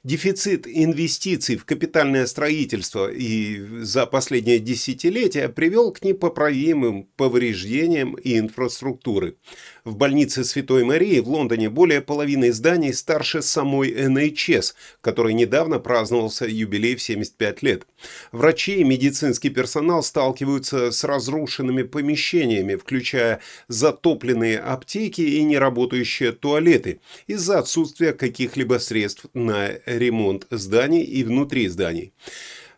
Дефицит 0.03 0.67
инвестиций 0.67 1.57
в 1.57 1.65
капитальное 1.65 2.25
строительство 2.25 3.12
и 3.12 3.59
за 3.83 4.05
последнее 4.05 4.59
десятилетие 4.59 5.50
привел 5.50 5.91
к 5.91 6.03
непоправимым 6.03 7.07
повреждениям 7.15 8.17
инфраструктуры. 8.24 9.36
В 9.83 9.95
больнице 9.95 10.43
Святой 10.43 10.83
Марии 10.83 11.19
в 11.19 11.29
Лондоне 11.29 11.69
более 11.69 12.01
половины 12.01 12.51
зданий 12.51 12.93
старше 12.93 13.41
самой 13.41 13.93
НХС, 14.07 14.75
который 15.01 15.33
недавно 15.33 15.79
праздновался 15.79 16.45
юбилей 16.45 16.95
в 16.95 17.01
75 17.01 17.63
лет. 17.63 17.88
Врачи 18.31 18.77
и 18.77 18.83
медицинский 18.83 19.50
персонал 19.50 20.03
сталкиваются 20.03 20.91
с 20.91 21.03
разрушенными 21.03 21.83
помещениями, 21.83 22.75
включая 22.75 23.41
затопленные 23.67 24.59
аптеки 24.59 25.21
и 25.21 25.43
неработающие 25.43 26.31
туалеты, 26.31 27.00
из-за 27.27 27.59
отсутствия 27.59 28.13
каких-либо 28.13 28.79
средств 28.79 29.25
на 29.33 29.56
ремонт 29.85 30.47
зданий 30.49 31.03
и 31.03 31.23
внутри 31.23 31.67
зданий. 31.67 32.13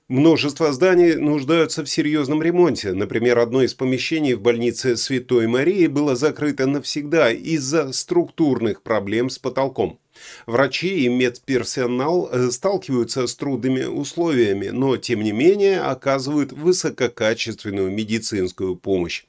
Множество 0.09 0.74
зданий 0.74 1.17
нуждаются 1.17 1.83
в 1.83 1.89
серьезном 1.89 2.41
ремонте. 2.41 2.93
Например, 2.93 3.38
одно 3.38 3.62
из 3.62 3.75
помещений 3.75 4.33
в 4.33 4.41
больнице 4.41 4.98
Святой 4.98 5.45
Марии 5.45 5.86
было 5.86 6.15
закрыто 6.15 6.65
навсегда 6.65 7.31
из-за 7.31 7.93
структурных 7.93 8.81
проблем 8.81 9.29
с 9.29 9.38
потолком. 9.38 10.00
Врачи 10.48 11.05
и 11.05 11.09
медперсонал 11.09 12.27
э, 12.31 12.50
сталкиваются 12.50 13.27
с 13.27 13.36
трудными 13.36 13.83
условиями, 13.83 14.69
но 14.69 14.98
тем 14.98 15.21
не 15.21 15.31
менее 15.31 15.81
оказывают 15.81 16.53
высококачественную 16.53 17.91
медицинскую 17.91 18.77
помощь. 18.77 19.25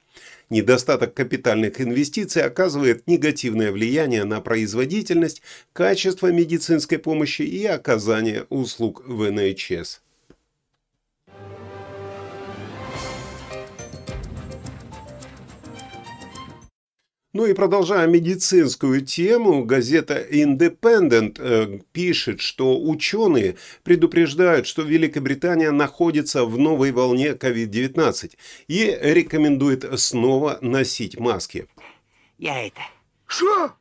Недостаток 0.51 1.15
капитальных 1.15 1.81
инвестиций 1.81 2.43
оказывает 2.43 3.07
негативное 3.07 3.71
влияние 3.71 4.25
на 4.25 4.41
производительность, 4.41 5.43
качество 5.73 6.27
медицинской 6.33 6.99
помощи 6.99 7.43
и 7.43 7.65
оказание 7.67 8.47
услуг 8.49 9.05
в 9.07 9.31
НХС. 9.31 10.01
Ну 17.33 17.47
и 17.47 17.55
продолжая 17.55 18.09
медицинскую 18.09 19.03
тему, 19.03 19.65
газета 19.65 20.21
Independent 20.21 21.37
э, 21.39 21.79
пишет, 21.93 22.41
что 22.41 22.83
ученые 22.83 23.57
предупреждают, 23.85 24.67
что 24.67 24.83
Великобритания 24.83 25.71
находится 25.71 26.45
в 26.45 26.59
новой 26.59 26.91
волне 26.91 27.31
COVID-19 27.35 28.33
и 28.67 28.99
рекомендует 29.01 29.85
снова 30.01 30.59
носить 30.61 31.21
маски. 31.21 31.69
Я 32.37 32.67
это... 32.67 32.81
Что? 33.27 33.75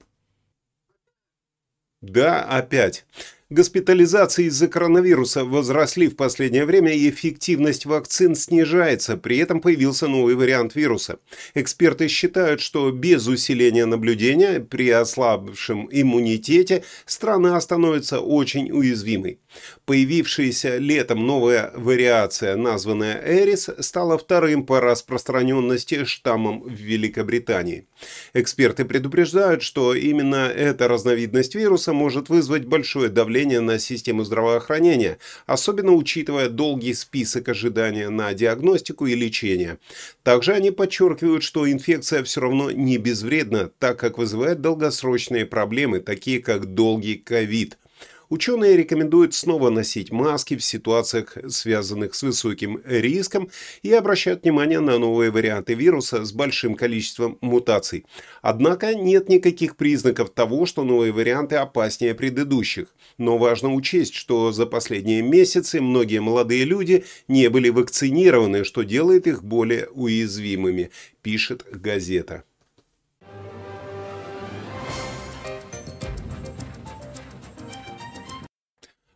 Да, 2.02 2.44
опять. 2.44 3.06
Госпитализации 3.52 4.46
из-за 4.46 4.68
коронавируса 4.68 5.44
возросли 5.44 6.08
в 6.08 6.16
последнее 6.16 6.66
время, 6.66 6.94
и 6.94 7.10
эффективность 7.10 7.88
вакцин 7.88 8.36
снижается, 8.36 9.18
при 9.18 9.40
этом 9.40 9.60
появился 9.60 10.08
новый 10.08 10.36
вариант 10.36 10.76
вируса. 10.76 11.18
Эксперты 11.56 12.10
считают, 12.10 12.62
что 12.62 12.92
без 12.92 13.26
усиления 13.26 13.88
наблюдения 13.88 14.60
при 14.60 14.92
ослабшем 14.92 15.90
иммунитете 15.92 16.84
страна 17.08 17.60
становится 17.60 18.20
очень 18.20 18.70
уязвимой. 18.72 19.40
Появившаяся 19.86 20.78
летом 20.78 21.26
новая 21.26 21.72
вариация, 21.76 22.56
названная 22.56 23.22
Эрис, 23.26 23.70
стала 23.80 24.18
вторым 24.18 24.64
по 24.64 24.80
распространенности 24.80 26.04
штаммом 26.04 26.62
в 26.62 26.72
Великобритании. 26.72 27.88
Эксперты 28.34 28.86
предупреждают, 28.86 29.64
что 29.64 29.96
именно 29.96 30.48
эта 30.48 30.88
разновидность 30.88 31.56
вируса 31.56 31.94
может 31.94 32.30
вызвать 32.30 32.66
большое 32.66 33.10
давление 33.10 33.62
на 33.62 33.80
систему 33.80 34.24
здравоохранения, 34.24 35.18
особенно 35.48 35.94
учитывая 35.94 36.50
долгий 36.50 36.94
список 36.94 37.50
ожидания 37.50 38.10
на 38.10 38.34
диагностику 38.34 39.08
и 39.08 39.16
лечение. 39.16 39.80
Также 40.22 40.54
они 40.54 40.70
подчеркивают, 40.70 41.42
что 41.42 41.70
инфекция 41.70 42.24
все 42.24 42.42
равно 42.42 42.70
не 42.70 42.98
безвредна, 42.98 43.72
так 43.80 43.98
как 44.00 44.20
вызывает 44.20 44.62
долгосрочные 44.62 45.48
проблемы, 45.48 46.00
такие 46.00 46.40
как 46.40 46.68
долгий 46.76 47.16
ковид– 47.16 47.80
Ученые 48.30 48.78
рекомендуют 48.78 49.34
снова 49.34 49.72
носить 49.72 50.12
маски 50.12 50.56
в 50.56 50.64
ситуациях, 50.64 51.36
связанных 51.48 52.14
с 52.14 52.22
высоким 52.22 52.80
риском, 52.86 53.50
и 53.82 53.92
обращают 53.92 54.44
внимание 54.44 54.80
на 54.80 55.00
новые 55.00 55.32
варианты 55.32 55.74
вируса 55.74 56.24
с 56.24 56.32
большим 56.32 56.76
количеством 56.76 57.40
мутаций. 57.42 58.06
Однако 58.44 58.94
нет 58.94 59.30
никаких 59.30 59.76
признаков 59.76 60.30
того, 60.30 60.68
что 60.68 60.84
новые 60.84 61.12
варианты 61.12 61.56
опаснее 61.56 62.14
предыдущих. 62.14 62.94
Но 63.18 63.40
важно 63.40 63.74
учесть, 63.74 64.14
что 64.14 64.52
за 64.52 64.68
последние 64.68 65.24
месяцы 65.24 65.82
многие 65.82 66.22
молодые 66.22 66.66
люди 66.66 67.06
не 67.28 67.50
были 67.50 67.70
вакцинированы, 67.70 68.64
что 68.64 68.84
делает 68.84 69.26
их 69.26 69.44
более 69.44 69.88
уязвимыми, 69.88 70.92
пишет 71.24 71.66
газета. 71.72 72.44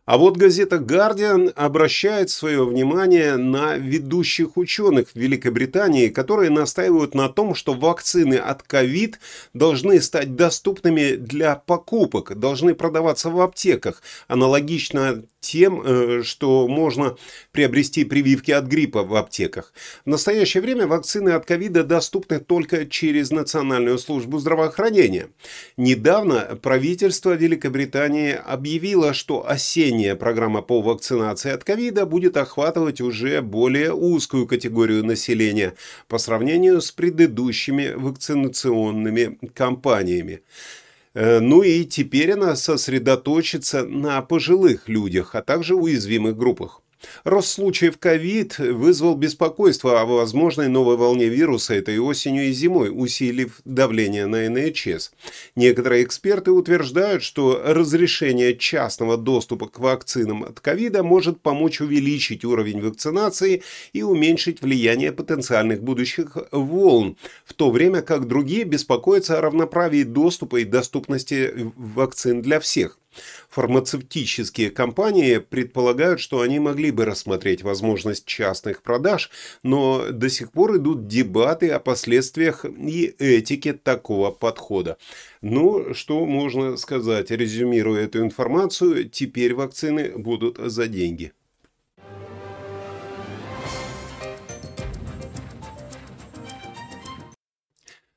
А 0.06 0.18
вот 0.18 0.36
газета 0.36 0.78
«Гардиан» 0.78 1.50
обращает 1.56 2.28
свое 2.28 2.66
внимание 2.66 3.36
на 3.36 3.76
ведущих 3.76 4.58
ученых 4.58 5.08
в 5.08 5.16
Великобритании, 5.16 6.08
которые 6.08 6.50
настаивают 6.50 7.14
на 7.14 7.30
том, 7.30 7.54
что 7.54 7.72
вакцины 7.72 8.34
от 8.34 8.62
ковид 8.62 9.18
должны 9.54 10.02
стать 10.02 10.36
доступными 10.36 11.16
для 11.16 11.56
покупок, 11.56 12.38
должны 12.38 12.74
продаваться 12.74 13.30
в 13.30 13.40
аптеках, 13.40 14.02
аналогично 14.28 15.24
тем, 15.44 15.82
э, 15.84 16.22
что 16.22 16.66
можно 16.68 17.16
приобрести 17.52 18.04
прививки 18.04 18.50
от 18.50 18.64
гриппа 18.64 19.02
в 19.02 19.14
аптеках. 19.14 19.72
В 20.04 20.08
настоящее 20.08 20.62
время 20.62 20.86
вакцины 20.86 21.30
от 21.30 21.44
ковида 21.44 21.84
доступны 21.84 22.40
только 22.40 22.86
через 22.86 23.30
Национальную 23.30 23.98
службу 23.98 24.38
здравоохранения. 24.38 25.28
Недавно 25.76 26.58
правительство 26.62 27.32
Великобритании 27.32 28.32
объявило, 28.32 29.12
что 29.12 29.46
осенняя 29.46 30.14
программа 30.14 30.62
по 30.62 30.80
вакцинации 30.80 31.52
от 31.52 31.62
ковида 31.62 32.06
будет 32.06 32.36
охватывать 32.38 33.02
уже 33.02 33.42
более 33.42 33.92
узкую 33.92 34.46
категорию 34.46 35.04
населения 35.04 35.74
по 36.08 36.16
сравнению 36.18 36.80
с 36.80 36.90
предыдущими 36.90 37.92
вакцинационными 37.94 39.38
кампаниями. 39.54 40.40
Э, 41.14 41.40
ну 41.40 41.62
и 41.62 41.84
теперь 41.84 42.32
она 42.32 42.56
сосредоточится 42.56 43.84
на 43.84 44.20
пожилых 44.22 44.88
людях, 44.88 45.34
а 45.34 45.42
также 45.42 45.74
уязвимых 45.74 46.36
группах. 46.36 46.83
Рост 47.24 47.48
случаев 47.48 47.98
ковид 47.98 48.58
вызвал 48.58 49.14
беспокойство 49.14 50.00
о 50.00 50.04
возможной 50.04 50.68
новой 50.68 50.96
волне 50.96 51.26
вируса 51.28 51.74
этой 51.74 51.98
осенью 51.98 52.48
и 52.48 52.52
зимой, 52.52 52.90
усилив 52.92 53.60
давление 53.64 54.26
на 54.26 54.48
НХС. 54.48 55.12
Некоторые 55.56 56.04
эксперты 56.04 56.50
утверждают, 56.50 57.22
что 57.22 57.62
разрешение 57.64 58.56
частного 58.56 59.16
доступа 59.16 59.68
к 59.68 59.78
вакцинам 59.78 60.44
от 60.44 60.60
ковида 60.60 61.02
может 61.02 61.40
помочь 61.40 61.80
увеличить 61.80 62.44
уровень 62.44 62.80
вакцинации 62.82 63.62
и 63.92 64.02
уменьшить 64.02 64.62
влияние 64.62 65.12
потенциальных 65.12 65.82
будущих 65.82 66.36
волн, 66.52 67.16
в 67.44 67.54
то 67.54 67.70
время 67.70 68.02
как 68.02 68.26
другие 68.26 68.64
беспокоятся 68.64 69.38
о 69.38 69.40
равноправии 69.40 70.02
доступа 70.02 70.56
и 70.56 70.64
доступности 70.64 71.72
вакцин 71.76 72.42
для 72.42 72.60
всех. 72.60 72.98
Фармацевтические 73.48 74.70
компании 74.70 75.38
предполагают, 75.38 76.20
что 76.20 76.40
они 76.40 76.58
могли 76.58 76.90
бы 76.90 77.04
рассмотреть 77.04 77.62
возможность 77.62 78.26
частных 78.26 78.82
продаж, 78.82 79.30
но 79.62 80.10
до 80.10 80.28
сих 80.28 80.52
пор 80.52 80.76
идут 80.76 81.06
дебаты 81.06 81.70
о 81.70 81.78
последствиях 81.78 82.64
и 82.64 83.14
этике 83.18 83.72
такого 83.72 84.30
подхода. 84.30 84.96
Ну, 85.40 85.94
что 85.94 86.24
можно 86.24 86.76
сказать, 86.76 87.30
резюмируя 87.30 88.04
эту 88.04 88.20
информацию, 88.20 89.08
теперь 89.08 89.54
вакцины 89.54 90.12
будут 90.16 90.58
за 90.58 90.86
деньги. 90.88 91.32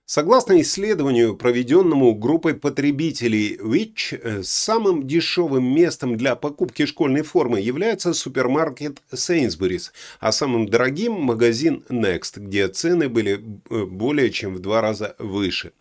Согласно 0.10 0.62
исследованию, 0.62 1.36
проведенному 1.36 2.16
группой 2.16 2.54
потребителей 2.54 3.58
Which, 3.58 4.18
э, 4.18 4.42
самым 4.42 5.06
дешевым 5.06 5.66
местом 5.66 6.16
для 6.16 6.38
покупки 6.38 6.86
школьной 6.86 7.24
формы 7.24 7.60
является 7.60 8.14
супермаркет 8.14 9.02
Sainsbury's, 9.12 9.92
а 10.22 10.32
самым 10.32 10.70
дорогим– 10.70 11.12
магазин 11.20 11.84
Next, 11.90 12.40
где 12.40 12.70
цены 12.70 13.10
были 13.10 13.44
э, 13.70 13.84
более 13.84 14.32
чем 14.32 14.56
в 14.56 14.60
два 14.60 14.80
раза 14.80 15.14
выше. 15.20 15.74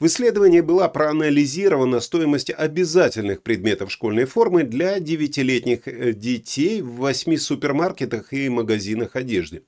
В 0.00 0.06
исследовании 0.06 0.62
была 0.62 0.88
проанализирована 0.88 2.00
стоимость 2.00 2.50
обязательных 2.50 3.42
предметов 3.42 3.92
школьной 3.92 4.24
формы 4.24 4.64
для 4.64 5.00
девятилетних 5.00 5.86
э, 5.86 6.14
детей 6.14 6.80
в 6.80 6.94
восьми 6.94 7.36
супермаркетах 7.36 8.32
и 8.32 8.48
магазинах 8.48 9.16
одежды. 9.16 9.64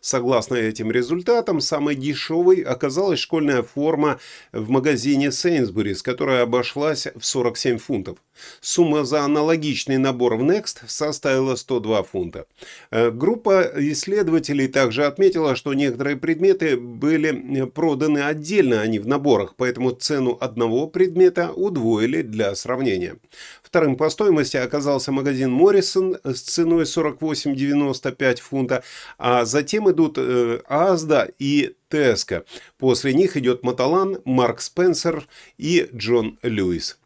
Согласно 0.00 0.54
этим 0.54 0.90
результатам, 0.90 1.60
самой 1.60 1.94
дешевой 1.94 2.60
оказалась 2.60 3.20
школьная 3.20 3.62
форма 3.62 4.18
в 4.52 4.70
магазине 4.70 5.32
Сейнсбурис, 5.32 6.02
которая 6.02 6.42
обошлась 6.42 7.06
в 7.16 7.24
47 7.24 7.78
фунтов. 7.78 8.18
Сумма 8.60 9.04
за 9.04 9.22
аналогичный 9.22 9.98
набор 9.98 10.36
в 10.36 10.42
Next 10.42 10.78
составила 10.86 11.56
102 11.56 12.02
фунта. 12.04 12.46
Э, 12.90 13.10
группа 13.10 13.70
исследователей 13.76 14.68
также 14.68 15.04
отметила, 15.04 15.56
что 15.56 15.74
некоторые 15.74 16.16
предметы 16.16 16.76
были 16.76 17.64
проданы 17.66 18.20
отдельно, 18.20 18.80
а 18.80 18.86
не 18.86 18.98
в 18.98 19.06
наборах, 19.06 19.54
поэтому 19.56 19.90
цену 19.90 20.36
одного 20.40 20.86
предмета 20.86 21.50
удвоили 21.52 22.22
для 22.22 22.54
сравнения. 22.54 23.16
Вторым 23.62 23.96
по 23.96 24.08
стоимости 24.08 24.56
оказался 24.56 25.12
магазин 25.12 25.50
Моррисон 25.50 26.16
с 26.24 26.40
ценой 26.40 26.84
48,95 26.84 28.40
фунта, 28.40 28.82
а 29.18 29.44
затем 29.44 29.87
идут 29.90 30.18
э, 30.18 30.60
Азда 30.66 31.28
и 31.38 31.74
Теска. 31.88 32.44
После 32.78 33.14
них 33.14 33.36
идет 33.36 33.62
Маталан, 33.62 34.18
Марк 34.24 34.60
Спенсер 34.60 35.26
и 35.56 35.88
Джон 35.94 36.38
Льюис. 36.42 36.98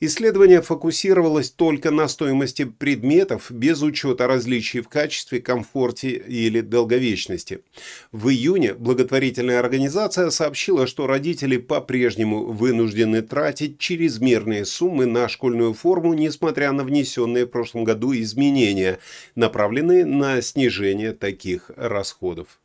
Исследование 0.00 0.62
фокусировалось 0.62 1.50
только 1.50 1.90
на 1.90 2.08
стоимости 2.08 2.64
предметов 2.64 3.50
без 3.50 3.82
учета 3.82 4.26
различий 4.26 4.80
в 4.80 4.88
качестве, 4.88 5.40
комфорте 5.40 6.10
или 6.10 6.60
долговечности. 6.60 7.60
В 8.12 8.28
июне 8.28 8.74
благотворительная 8.74 9.60
организация 9.60 10.30
сообщила, 10.30 10.86
что 10.86 11.06
родители 11.06 11.56
по-прежнему 11.56 12.44
вынуждены 12.46 13.22
тратить 13.22 13.78
чрезмерные 13.78 14.64
суммы 14.64 15.06
на 15.06 15.28
школьную 15.28 15.74
форму, 15.74 16.14
несмотря 16.14 16.72
на 16.72 16.84
внесенные 16.84 17.46
в 17.46 17.48
прошлом 17.48 17.84
году 17.84 18.14
изменения, 18.14 18.98
направленные 19.34 20.04
на 20.04 20.40
снижение 20.42 21.12
таких 21.12 21.70
расходов. 21.76 22.58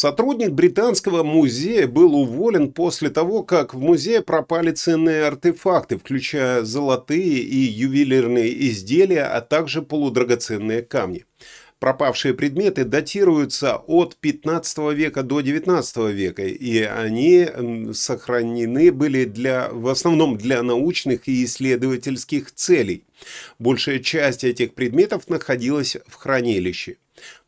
Сотрудник 0.00 0.50
британского 0.50 1.24
музея 1.24 1.88
был 1.88 2.14
уволен 2.14 2.72
после 2.72 3.10
того, 3.10 3.42
как 3.42 3.74
в 3.74 3.80
музее 3.80 4.22
пропали 4.22 4.70
ценные 4.70 5.24
артефакты, 5.24 5.98
включая 5.98 6.62
золотые 6.62 7.40
и 7.40 7.56
ювелирные 7.56 8.68
изделия, 8.68 9.24
а 9.24 9.40
также 9.40 9.82
полудрагоценные 9.82 10.82
камни. 10.82 11.24
Пропавшие 11.80 12.34
предметы 12.34 12.84
датируются 12.84 13.74
от 13.74 14.14
15 14.14 14.78
века 14.94 15.24
до 15.24 15.40
19 15.40 15.96
века, 16.14 16.44
и 16.44 16.78
они 16.82 17.48
сохранены 17.92 18.92
были 18.92 19.24
для, 19.24 19.68
в 19.72 19.88
основном 19.88 20.38
для 20.38 20.62
научных 20.62 21.26
и 21.26 21.44
исследовательских 21.44 22.52
целей. 22.52 23.02
Большая 23.58 23.98
часть 23.98 24.44
этих 24.44 24.74
предметов 24.74 25.28
находилась 25.28 25.96
в 26.06 26.14
хранилище. 26.14 26.98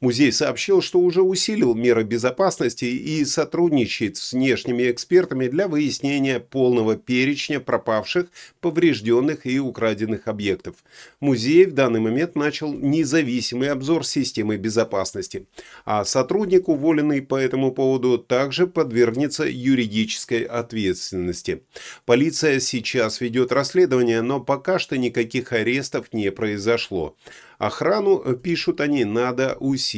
Музей 0.00 0.32
сообщил, 0.32 0.80
что 0.80 0.98
уже 0.98 1.20
усилил 1.20 1.74
меры 1.74 2.04
безопасности 2.04 2.86
и 2.86 3.22
сотрудничает 3.26 4.16
с 4.16 4.32
внешними 4.32 4.90
экспертами 4.90 5.46
для 5.46 5.68
выяснения 5.68 6.40
полного 6.40 6.96
перечня 6.96 7.60
пропавших, 7.60 8.28
поврежденных 8.62 9.44
и 9.44 9.60
украденных 9.60 10.26
объектов. 10.26 10.76
Музей 11.20 11.66
в 11.66 11.74
данный 11.74 12.00
момент 12.00 12.34
начал 12.34 12.72
независимый 12.72 13.68
обзор 13.68 14.06
системы 14.06 14.56
безопасности, 14.56 15.46
а 15.84 16.06
сотрудник, 16.06 16.68
уволенный 16.68 17.20
по 17.20 17.36
этому 17.36 17.70
поводу, 17.70 18.16
также 18.16 18.66
подвергнется 18.66 19.44
юридической 19.44 20.44
ответственности. 20.44 21.62
Полиция 22.06 22.58
сейчас 22.60 23.20
ведет 23.20 23.52
расследование, 23.52 24.22
но 24.22 24.40
пока 24.40 24.78
что 24.78 24.96
никаких 24.96 25.52
арестов 25.52 26.10
не 26.14 26.32
произошло. 26.32 27.16
Охрану, 27.58 28.22
э, 28.24 28.36
пишут 28.36 28.80
они, 28.80 29.04
надо 29.04 29.58
усилить. 29.60 29.89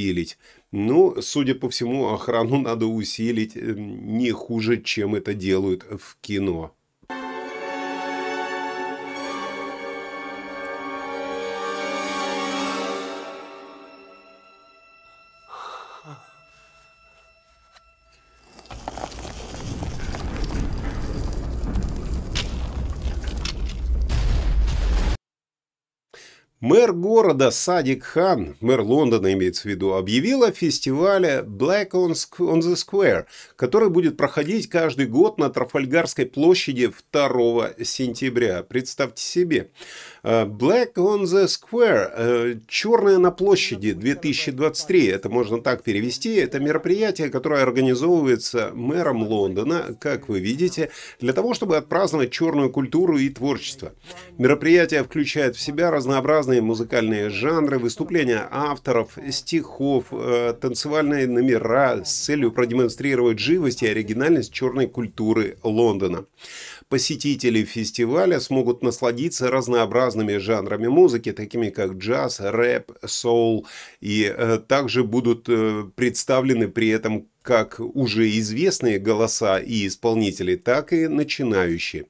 Ну, 0.72 1.20
судя 1.20 1.54
по 1.54 1.68
всему, 1.68 2.08
охрану 2.08 2.58
надо 2.60 2.86
усилить 2.86 3.56
э, 3.56 3.74
не 3.76 4.30
хуже, 4.32 4.80
чем 4.82 5.14
это 5.14 5.34
делают 5.34 5.84
в 5.84 6.16
кино. 6.20 6.74
Мэр 26.62 26.92
города 26.92 27.50
Садик 27.50 28.04
Хан, 28.04 28.54
мэр 28.60 28.82
Лондона 28.82 29.32
имеется 29.32 29.62
в 29.62 29.64
виду, 29.64 29.94
объявил 29.94 30.44
о 30.44 30.52
фестивале 30.52 31.44
Black 31.44 31.90
on 31.90 32.12
the 32.12 32.74
Square, 32.74 33.24
который 33.56 33.88
будет 33.88 34.16
проходить 34.16 34.68
каждый 34.68 35.06
год 35.06 35.38
на 35.38 35.50
Трафальгарской 35.50 36.24
площади 36.24 36.92
2 37.10 37.70
сентября. 37.82 38.62
Представьте 38.62 39.24
себе. 39.24 39.70
Э, 40.22 40.44
Black 40.44 40.94
on 40.94 41.24
the 41.24 41.46
Square, 41.46 42.12
э, 42.14 42.54
черная 42.68 43.18
на 43.18 43.32
площади 43.32 43.92
2023, 43.92 45.06
это 45.06 45.28
можно 45.28 45.60
так 45.60 45.82
перевести, 45.82 46.36
это 46.36 46.60
мероприятие, 46.60 47.28
которое 47.30 47.64
организовывается 47.64 48.70
мэром 48.72 49.24
Лондона, 49.24 49.96
как 50.00 50.28
вы 50.28 50.38
видите, 50.38 50.90
для 51.18 51.32
того, 51.32 51.54
чтобы 51.54 51.76
отпраздновать 51.76 52.30
черную 52.30 52.70
культуру 52.70 53.18
и 53.18 53.28
творчество. 53.30 53.94
Мероприятие 54.38 55.02
включает 55.02 55.56
в 55.56 55.60
себя 55.60 55.90
разнообразные 55.90 56.51
разные 56.52 56.60
музыкальные 56.60 57.30
жанры, 57.30 57.78
выступления 57.78 58.46
авторов, 58.50 59.16
стихов, 59.30 60.06
э, 60.12 60.54
танцевальные 60.60 61.26
номера 61.26 62.04
с 62.04 62.12
целью 62.12 62.52
продемонстрировать 62.52 63.38
живость 63.38 63.82
и 63.82 63.86
оригинальность 63.86 64.52
черной 64.52 64.86
культуры 64.86 65.56
Лондона. 65.62 66.26
Посетители 66.88 67.64
фестиваля 67.64 68.38
смогут 68.38 68.82
насладиться 68.82 69.50
разнообразными 69.50 70.36
жанрами 70.36 70.88
музыки, 70.88 71.32
такими 71.32 71.70
как 71.70 71.92
джаз, 71.92 72.40
рэп, 72.40 72.92
соул, 73.06 73.66
и 74.02 74.24
э, 74.24 74.58
также 74.58 75.04
будут 75.04 75.48
э, 75.48 75.84
представлены 75.94 76.68
при 76.68 76.88
этом 76.90 77.28
как 77.42 77.80
уже 77.80 78.30
известные 78.38 78.98
голоса 78.98 79.58
и 79.58 79.86
исполнители, 79.86 80.56
так 80.56 80.92
и 80.92 81.08
начинающие. 81.08 82.06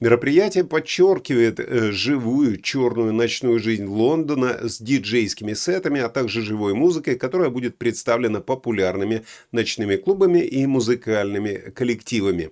Мероприятие 0.00 0.64
подчеркивает 0.64 1.58
э, 1.58 1.90
живую 1.90 2.60
черную 2.60 3.12
ночную 3.12 3.58
жизнь 3.58 3.86
Лондона 3.86 4.68
с 4.68 4.80
диджейскими 4.80 5.54
сетами, 5.54 6.00
а 6.00 6.08
также 6.08 6.42
живой 6.42 6.74
музыкой, 6.74 7.16
которая 7.16 7.50
будет 7.50 7.78
представлена 7.78 8.40
популярными 8.40 9.24
ночными 9.52 9.96
клубами 9.96 10.40
и 10.40 10.66
музыкальными 10.66 11.72
коллективами. 11.74 12.50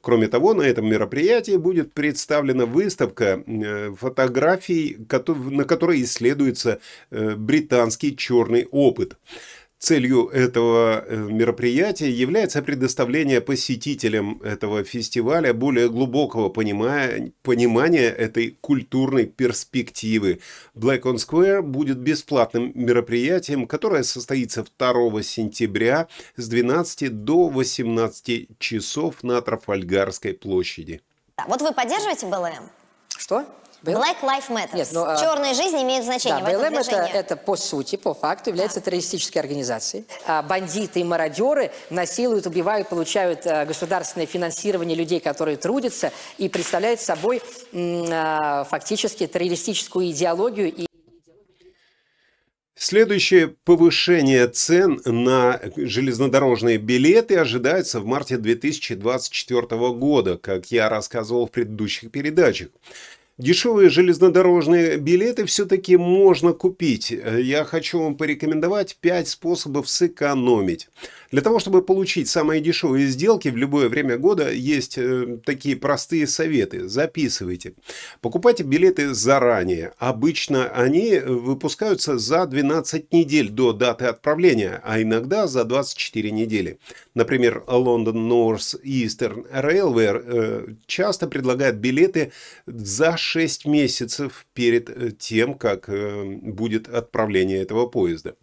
Кроме 0.00 0.28
того, 0.28 0.54
на 0.54 0.62
этом 0.62 0.86
мероприятии 0.86 1.56
будет 1.56 1.92
представлена 1.92 2.66
выставка 2.66 3.42
э, 3.46 3.94
фотографий, 3.98 4.98
на 5.50 5.64
которой 5.64 6.02
исследуется 6.02 6.80
э, 7.10 7.34
британский 7.36 8.16
черный 8.16 8.66
опыт. 8.70 9.16
Целью 9.84 10.28
этого 10.28 11.04
э, 11.06 11.14
мероприятия 11.14 12.10
является 12.10 12.62
предоставление 12.62 13.42
посетителям 13.42 14.40
этого 14.40 14.82
фестиваля 14.82 15.52
более 15.52 15.90
глубокого 15.90 16.48
понимания, 16.48 17.32
понимания 17.42 18.08
этой 18.08 18.56
культурной 18.62 19.26
перспективы. 19.26 20.40
Black 20.74 21.02
on 21.02 21.16
Square 21.16 21.60
будет 21.60 21.98
бесплатным 21.98 22.72
мероприятием, 22.74 23.66
которое 23.66 24.04
состоится 24.04 24.64
2 24.78 25.22
сентября 25.22 26.08
с 26.36 26.48
12 26.48 27.22
до 27.22 27.48
18 27.48 28.58
часов 28.58 29.22
на 29.22 29.42
Трафальгарской 29.42 30.32
площади. 30.32 31.02
Вот 31.46 31.60
вы 31.60 31.74
поддерживаете 31.74 32.24
БЛМ? 32.24 32.70
Что? 33.18 33.44
Black 33.92 34.22
Lives 34.22 34.48
Matter. 34.48 34.76
Нет, 34.76 34.88
ну, 34.92 35.04
а 35.04 35.16
Черная 35.16 35.54
жизнь 35.54 35.76
имеет 35.82 36.04
значение 36.04 36.42
да, 36.42 36.58
в 36.58 36.62
этом 36.62 36.78
это, 36.78 36.96
это 36.96 37.36
по 37.36 37.56
сути, 37.56 37.96
по 37.96 38.14
факту 38.14 38.50
является 38.50 38.80
да. 38.80 38.86
террористической 38.86 39.42
организацией. 39.42 40.04
А 40.26 40.42
бандиты 40.42 41.00
и 41.00 41.04
мародеры 41.04 41.70
насилуют, 41.90 42.46
убивают, 42.46 42.88
получают 42.88 43.46
а, 43.46 43.66
государственное 43.66 44.26
финансирование 44.26 44.96
людей, 44.96 45.20
которые 45.20 45.56
трудятся, 45.56 46.12
и 46.38 46.48
представляют 46.48 47.00
собой 47.00 47.42
а, 47.74 48.64
фактически 48.64 49.26
террористическую 49.26 50.10
идеологию 50.10 50.72
и 50.72 50.86
Следующее 52.76 53.54
повышение 53.64 54.48
цен 54.48 55.00
на 55.06 55.60
железнодорожные 55.76 56.76
билеты 56.76 57.36
ожидается 57.36 58.00
в 58.00 58.04
марте 58.04 58.36
2024 58.36 59.66
года, 59.92 60.36
как 60.36 60.66
я 60.72 60.88
рассказывал 60.88 61.46
в 61.46 61.50
предыдущих 61.52 62.10
передачах. 62.10 62.68
Дешевые 63.36 63.90
железнодорожные 63.90 64.96
билеты 64.96 65.44
все-таки 65.44 65.96
можно 65.96 66.52
купить. 66.52 67.10
Я 67.10 67.64
хочу 67.64 68.00
вам 68.00 68.16
порекомендовать 68.16 68.96
5 69.00 69.26
способов 69.26 69.88
сэкономить. 69.88 70.88
Для 71.34 71.42
того, 71.42 71.58
чтобы 71.58 71.82
получить 71.82 72.28
самые 72.28 72.60
дешевые 72.60 73.08
сделки 73.08 73.48
в 73.48 73.56
любое 73.56 73.88
время 73.88 74.18
года, 74.18 74.52
есть 74.52 74.96
э, 74.98 75.38
такие 75.44 75.74
простые 75.74 76.28
советы. 76.28 76.88
Записывайте. 76.88 77.74
Покупайте 78.20 78.62
билеты 78.62 79.12
заранее. 79.12 79.94
Обычно 79.98 80.68
они 80.68 81.18
выпускаются 81.18 82.18
за 82.18 82.46
12 82.46 83.12
недель 83.12 83.48
до 83.48 83.72
даты 83.72 84.04
отправления, 84.04 84.80
а 84.84 85.02
иногда 85.02 85.48
за 85.48 85.64
24 85.64 86.30
недели. 86.30 86.78
Например, 87.14 87.64
London 87.66 88.28
North 88.28 88.80
Eastern 88.84 89.44
Railway 89.52 90.22
э, 90.24 90.66
часто 90.86 91.26
предлагает 91.26 91.78
билеты 91.78 92.30
за 92.66 93.16
6 93.16 93.66
месяцев 93.66 94.46
перед 94.54 94.88
э, 94.88 95.10
тем, 95.10 95.54
как 95.54 95.90
будет 96.42 96.88
отправление 96.88 97.60
этого 97.60 97.86
поезда. 97.88 98.36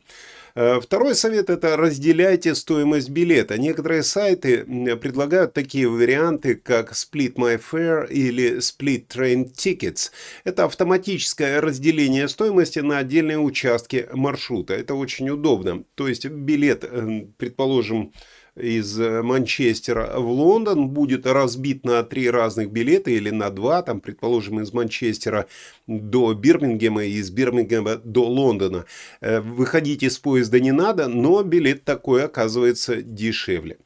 Э, 0.56 0.80
второй 0.82 1.16
совет– 1.16 1.50
это 1.50 1.78
разделяйте 1.78 2.56
стоимость 2.56 3.10
билета. 3.10 3.58
Некоторые 3.58 4.04
сайты 4.04 4.66
предлагают 4.98 5.54
такие 5.54 5.88
варианты, 5.88 6.56
как 6.56 6.92
Split 6.92 7.36
My 7.36 7.60
Fare 7.60 8.10
или 8.10 8.58
Split 8.58 9.08
Train 9.08 9.54
Tickets. 9.54 10.12
Это 10.44 10.66
автоматическое 10.66 11.62
разделение 11.62 12.28
стоимости 12.28 12.80
на 12.80 12.98
отдельные 13.00 13.40
участки 13.40 14.08
маршрута. 14.14 14.74
Это 14.74 14.96
очень 14.96 15.30
удобно. 15.30 15.84
То 15.96 16.08
есть 16.08 16.26
билет, 16.26 16.84
э, 16.84 17.26
предположим, 17.38 18.12
из 18.56 19.00
э, 19.00 19.22
Манчестера 19.22 20.20
в 20.20 20.30
Лондон 20.30 20.90
будет 20.90 21.26
разбит 21.26 21.86
на 21.86 22.04
три 22.04 22.30
разных 22.30 22.70
билета 22.72 23.10
или 23.10 23.30
на 23.30 23.50
два, 23.50 23.82
там, 23.82 24.02
предположим, 24.02 24.60
из 24.60 24.74
Манчестера 24.74 25.48
до 25.88 26.34
Бирмингема 26.34 27.04
и 27.04 27.14
из 27.14 27.30
Бирмингема 27.30 27.96
до 27.98 28.28
Лондона. 28.28 28.86
Э, 29.22 29.40
выходить 29.40 30.04
из 30.04 30.18
поезда 30.18 30.60
не 30.60 30.72
надо, 30.72 31.08
но 31.08 31.44
билет 31.44 31.84
такой 31.84 32.26
оказывается 32.26 33.02
дешевле. 33.02 33.78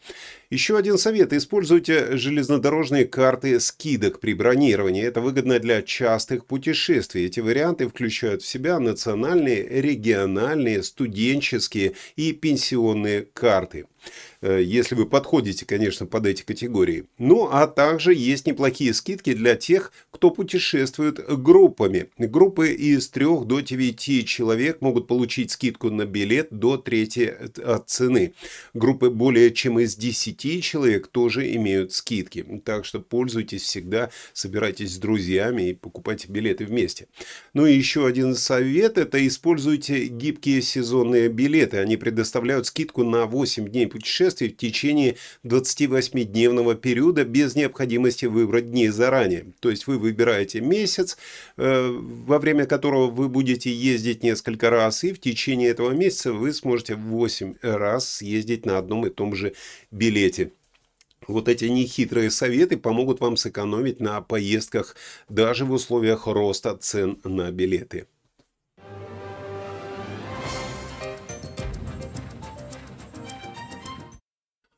Еще 0.49 0.77
один 0.77 0.97
совет. 0.97 1.34
Используйте 1.34 2.17
железнодорожные 2.17 3.05
карты 3.05 3.60
скидок 3.60 4.19
при 4.19 4.34
бронировании. 4.34 5.03
Это 5.03 5.19
выгодно 5.19 5.60
для 5.60 5.81
частых 5.81 6.45
путешествий. 6.45 7.25
Эти 7.25 7.39
варианты 7.39 7.88
включают 7.88 8.43
в 8.43 8.47
себя 8.47 8.79
национальные, 8.79 9.67
региональные, 9.67 10.84
студенческие 10.84 11.93
и 12.15 12.31
пенсионные 12.31 13.27
карты. 13.34 13.86
Э, 14.41 14.62
если 14.62 14.95
вы 14.95 15.08
подходите, 15.08 15.65
конечно, 15.65 16.05
под 16.05 16.27
эти 16.27 16.43
категории. 16.43 17.05
Ну, 17.17 17.49
а 17.51 17.67
также 17.67 18.13
есть 18.13 18.45
неплохие 18.45 18.93
скидки 18.93 19.34
для 19.34 19.55
тех, 19.55 19.91
кто 20.12 20.29
путешествует 20.29 21.19
группами. 21.41 21.94
Группы 22.17 22.69
из 22.71 23.10
3 23.10 23.25
до 23.45 23.60
9 23.60 24.27
человек 24.27 24.81
могут 24.81 25.08
получить 25.08 25.51
скидку 25.51 25.89
на 25.89 26.05
билет 26.05 26.47
до 26.51 26.77
трети 26.77 27.34
от 27.63 27.89
цены. 27.89 28.34
Группы 28.73 29.10
более 29.10 29.51
чем 29.51 29.79
из 29.79 29.95
10 29.95 30.63
человек 30.63 31.08
тоже 31.08 31.53
имеют 31.55 31.93
скидки. 31.93 32.45
Так 32.63 32.86
что 32.86 32.99
пользуйтесь 32.99 33.63
всегда, 33.63 34.10
собирайтесь 34.34 34.93
с 34.93 34.97
друзьями 34.97 35.69
и 35.69 35.73
покупайте 35.73 36.27
билеты 36.27 36.65
вместе. 36.65 37.08
Ну 37.53 37.65
и 37.65 37.73
еще 37.73 38.05
один 38.05 38.36
совет– 38.36 38.97
это 38.97 39.25
используйте 39.25 40.05
гибкие 40.05 40.62
сезонные 40.62 41.29
билеты. 41.29 41.77
Они 41.77 41.97
предоставляют 41.97 42.67
скидку 42.67 43.03
на 43.03 43.25
8 43.25 43.67
дней 43.67 43.88
путешествий 43.88 44.49
в 44.49 44.58
течение 44.58 45.15
28-дневного 45.43 46.75
периода 46.75 47.23
без 47.25 47.55
необходимости 47.55 48.25
выбрать 48.25 48.71
дни 48.71 48.89
заранее. 48.89 49.45
То 49.60 49.69
есть 49.69 49.88
вы 49.88 49.97
выбираете 49.97 50.62
месяц, 50.62 51.17
э, 51.58 51.74
во 51.81 52.39
время 52.39 52.65
которого 52.65 53.09
вы 53.09 53.29
будете 53.29 53.71
ездить 53.71 54.23
несколько 54.23 54.69
раз, 54.69 55.03
и 55.03 55.13
в 55.13 55.19
течение 55.19 55.69
этого 55.69 55.91
месяца 55.91 56.33
вы 56.33 56.53
сможете 56.53 56.95
8 56.95 57.55
раз 57.61 58.17
съездить 58.17 58.65
на 58.65 58.77
одном 58.77 59.05
и 59.05 59.09
том 59.09 59.35
же 59.35 59.53
билете. 59.91 60.51
Вот 61.27 61.49
эти 61.49 61.65
нехитрые 61.65 62.29
советы 62.29 62.77
помогут 62.77 63.19
вам 63.19 63.38
сэкономить 63.38 63.99
на 63.99 64.21
поездках 64.21 64.95
даже 65.29 65.65
в 65.65 65.71
условиях 65.71 66.27
роста 66.27 66.77
цен 66.77 67.19
на 67.23 67.51
билеты. 67.51 68.07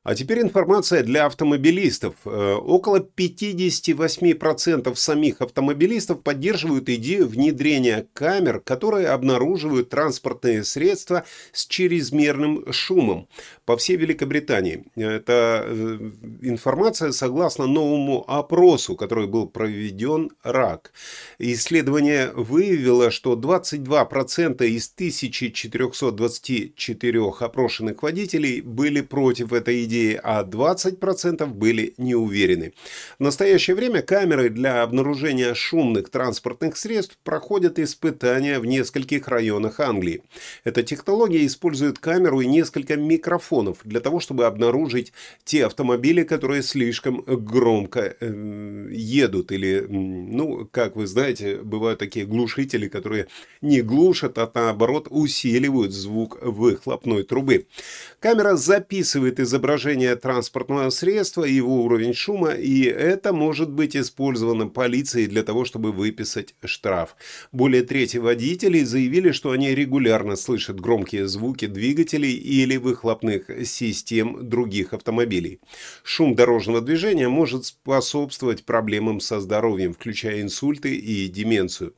А 0.08 0.15
теперь 0.15 0.39
информация 0.39 1.04
для 1.04 1.26
автомобилистов. 1.26 2.15
Э, 2.24 2.54
около 2.54 3.00
58% 3.00 4.96
самих 4.96 5.41
автомобилистов 5.41 6.24
поддерживают 6.24 6.88
идею 6.88 7.28
внедрения 7.28 8.08
камер, 8.13 8.62
которые 8.62 9.10
обнаруживают 9.10 9.89
транспортные 9.89 10.63
средства 10.63 11.26
с 11.52 11.67
чрезмерным 11.67 12.72
шумом 12.72 13.28
по 13.65 13.76
всей 13.76 13.98
Великобритании. 13.98 14.86
Это 14.96 15.65
э, 15.67 16.00
информация 16.41 17.12
согласно 17.12 17.67
новому 17.67 18.24
опросу, 18.30 18.96
который 18.96 19.28
был 19.28 19.46
проведен 19.46 20.32
РАК. 20.41 20.93
Исследование 21.38 22.32
выявило, 22.34 23.12
что 23.12 23.34
22% 23.34 24.65
из 24.65 24.89
1424 24.89 27.22
опрошенных 27.41 28.02
водителей 28.02 28.62
были 28.62 29.02
против 29.02 29.52
этой 29.52 29.84
идеи 29.84 29.96
идеи, 29.97 30.19
а 30.23 30.43
20% 30.43 31.45
были 31.47 31.93
не 31.97 32.15
уверены. 32.15 32.73
В 33.19 33.23
настоящее 33.23 33.75
время 33.75 34.01
камеры 34.01 34.49
для 34.49 34.83
обнаружения 34.83 35.53
шумных 35.53 36.10
транспортных 36.10 36.77
средств 36.77 37.17
проходят 37.23 37.79
испытания 37.79 38.60
в 38.60 38.65
нескольких 38.65 39.27
районах 39.27 39.79
Англии. 39.79 40.21
Эта 40.63 40.83
технология 40.83 41.45
использует 41.45 41.99
камеру 41.99 42.41
и 42.41 42.47
несколько 42.47 42.95
микрофонов 42.95 43.79
для 43.83 43.99
того, 43.99 44.19
чтобы 44.19 44.45
обнаружить 44.45 45.13
те 45.43 45.65
автомобили, 45.65 46.23
которые 46.23 46.63
слишком 46.63 47.23
громко 47.25 48.15
э, 48.19 48.89
едут 48.91 49.51
или, 49.51 49.86
ну, 49.89 50.67
как 50.71 50.95
вы 50.95 51.07
знаете, 51.07 51.57
бывают 51.57 51.99
такие 51.99 52.25
глушители, 52.25 52.88
которые 52.88 53.27
не 53.62 53.81
глушат, 53.81 54.38
а 54.38 54.51
наоборот 54.53 55.07
усиливают 55.10 55.91
звук 55.91 56.38
выхлопной 56.41 57.23
трубы. 57.23 57.67
Камера 58.19 58.55
записывает 58.55 59.39
изображение 59.39 59.87
транспортного 60.15 60.89
средства 60.89 61.43
его 61.43 61.84
уровень 61.84 62.13
шума, 62.13 62.52
и 62.52 62.84
это 62.84 63.34
может 63.34 63.69
быть 63.69 63.95
использовано 63.95 64.67
полицией 64.67 65.28
для 65.28 65.43
того, 65.43 65.65
чтобы 65.65 65.91
выписать 65.91 66.56
штраф. 66.63 67.15
Более 67.52 67.84
трети 67.84 68.17
водителей 68.17 68.84
заявили, 68.84 69.32
что 69.32 69.52
они 69.52 69.73
регулярно 69.73 70.36
слышат 70.36 70.80
громкие 70.80 71.28
звуки 71.28 71.67
двигателей 71.67 72.34
или 72.34 72.78
выхлопных 72.78 73.50
систем 73.65 74.50
других 74.50 74.93
автомобилей. 74.93 75.60
Шум 76.04 76.36
дорожного 76.36 76.82
движения 76.82 77.30
может 77.30 77.65
способствовать 77.65 78.65
проблемам 78.65 79.19
со 79.19 79.39
здоровьем, 79.39 79.93
включая 79.93 80.41
инсульты 80.41 80.95
и 80.95 81.28
деменцию. 81.28 81.93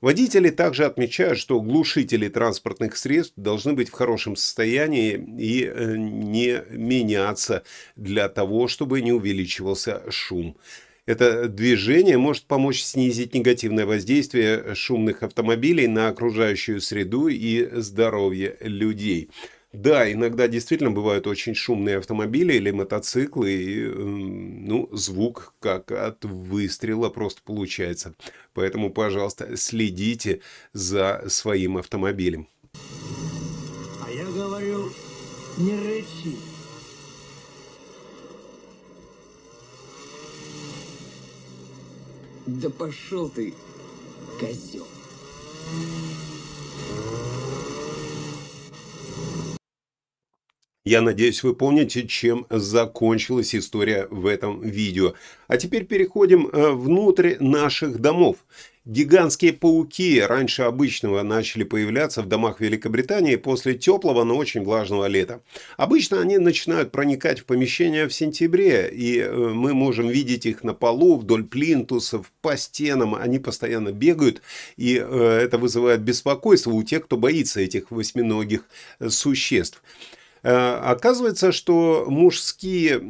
Водители 0.00 0.48
также 0.48 0.86
отмечают, 0.86 1.38
что 1.38 1.60
глушители 1.60 2.28
транспортных 2.28 2.96
средств 2.96 3.34
должны 3.36 3.74
быть 3.74 3.90
в 3.90 3.92
хорошем 3.92 4.34
состоянии 4.34 5.12
и 5.38 5.64
э, 5.64 5.96
не 5.96 6.62
меняться 6.70 7.64
для 7.96 8.30
того, 8.30 8.66
чтобы 8.66 9.02
не 9.02 9.12
увеличивался 9.12 10.02
шум. 10.10 10.56
Это 11.04 11.48
движение 11.48 12.16
может 12.16 12.44
помочь 12.44 12.82
снизить 12.82 13.34
негативное 13.34 13.84
воздействие 13.84 14.74
шумных 14.74 15.22
автомобилей 15.22 15.86
на 15.86 16.08
окружающую 16.08 16.80
среду 16.80 17.28
и 17.28 17.68
здоровье 17.80 18.56
людей. 18.60 19.28
Да, 19.72 20.10
иногда 20.10 20.48
действительно 20.48 20.90
бывают 20.90 21.28
очень 21.28 21.54
шумные 21.54 21.98
автомобили 21.98 22.54
или 22.54 22.72
мотоциклы, 22.72 23.52
и 23.52 23.84
ну, 23.86 24.88
звук 24.90 25.54
как 25.60 25.92
от 25.92 26.24
выстрела 26.24 27.08
просто 27.08 27.40
получается. 27.44 28.14
Поэтому, 28.52 28.90
пожалуйста, 28.90 29.56
следите 29.56 30.40
за 30.72 31.24
своим 31.28 31.76
автомобилем. 31.76 32.48
А 34.04 34.10
я 34.10 34.24
говорю, 34.24 34.90
не 35.56 35.76
рычи. 35.76 36.36
Да 42.46 42.70
пошел 42.70 43.28
ты, 43.28 43.54
козел. 44.40 44.86
Я 50.84 51.02
надеюсь, 51.02 51.42
вы 51.42 51.54
помните, 51.54 52.06
чем 52.08 52.46
закончилась 52.48 53.54
история 53.54 54.06
в 54.10 54.24
этом 54.24 54.62
видео. 54.62 55.12
А 55.46 55.58
теперь 55.58 55.84
переходим 55.84 56.46
э, 56.46 56.70
внутрь 56.70 57.36
наших 57.38 57.98
домов. 57.98 58.38
Гигантские 58.86 59.52
пауки 59.52 60.18
раньше 60.22 60.62
обычного 60.62 61.22
начали 61.22 61.64
появляться 61.64 62.22
в 62.22 62.28
домах 62.28 62.60
Великобритании 62.60 63.36
после 63.36 63.74
теплого, 63.74 64.24
но 64.24 64.38
очень 64.38 64.64
влажного 64.64 65.04
лета. 65.04 65.42
Обычно 65.76 66.18
они 66.18 66.38
начинают 66.38 66.92
проникать 66.92 67.40
в 67.40 67.44
помещения 67.44 68.08
в 68.08 68.14
сентябре, 68.14 68.88
и 68.90 69.18
э, 69.18 69.30
мы 69.30 69.74
можем 69.74 70.08
видеть 70.08 70.46
их 70.46 70.64
на 70.64 70.72
полу, 70.72 71.18
вдоль 71.18 71.44
плинтусов, 71.44 72.32
по 72.40 72.56
стенам. 72.56 73.14
Они 73.14 73.38
постоянно 73.38 73.92
бегают, 73.92 74.40
и 74.78 74.96
э, 74.96 75.40
это 75.44 75.58
вызывает 75.58 76.00
беспокойство 76.00 76.70
у 76.70 76.82
тех, 76.82 77.04
кто 77.04 77.18
боится 77.18 77.60
этих 77.60 77.90
восьминогих 77.90 78.64
существ. 79.10 79.82
Э, 80.42 80.76
оказывается, 80.82 81.52
что 81.52 82.06
мужские, 82.08 83.00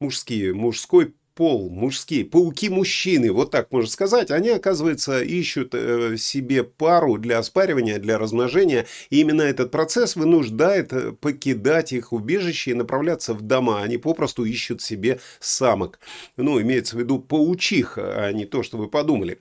мужские, 0.00 0.54
мужской 0.54 1.14
пол, 1.40 1.70
мужские, 1.70 2.26
пауки-мужчины, 2.26 3.32
вот 3.32 3.50
так 3.50 3.72
можно 3.72 3.88
сказать, 3.88 4.30
они, 4.30 4.50
оказывается, 4.50 5.22
ищут 5.22 5.74
э, 5.74 6.18
себе 6.18 6.64
пару 6.64 7.16
для 7.16 7.42
спаривания, 7.42 7.98
для 7.98 8.18
размножения. 8.18 8.86
И 9.08 9.20
именно 9.20 9.40
этот 9.40 9.70
процесс 9.70 10.16
вынуждает 10.16 10.92
э, 10.92 11.12
покидать 11.12 11.94
их 11.94 12.12
убежище 12.12 12.72
и 12.72 12.74
направляться 12.74 13.32
в 13.32 13.40
дома. 13.40 13.80
Они 13.80 13.96
попросту 13.96 14.44
ищут 14.44 14.82
себе 14.82 15.18
самок. 15.38 15.98
Ну, 16.36 16.60
имеется 16.60 16.96
в 16.96 17.00
виду 17.00 17.18
паучих, 17.18 17.94
а 17.96 18.32
не 18.32 18.44
то, 18.44 18.62
что 18.62 18.76
вы 18.76 18.88
подумали. 18.88 19.38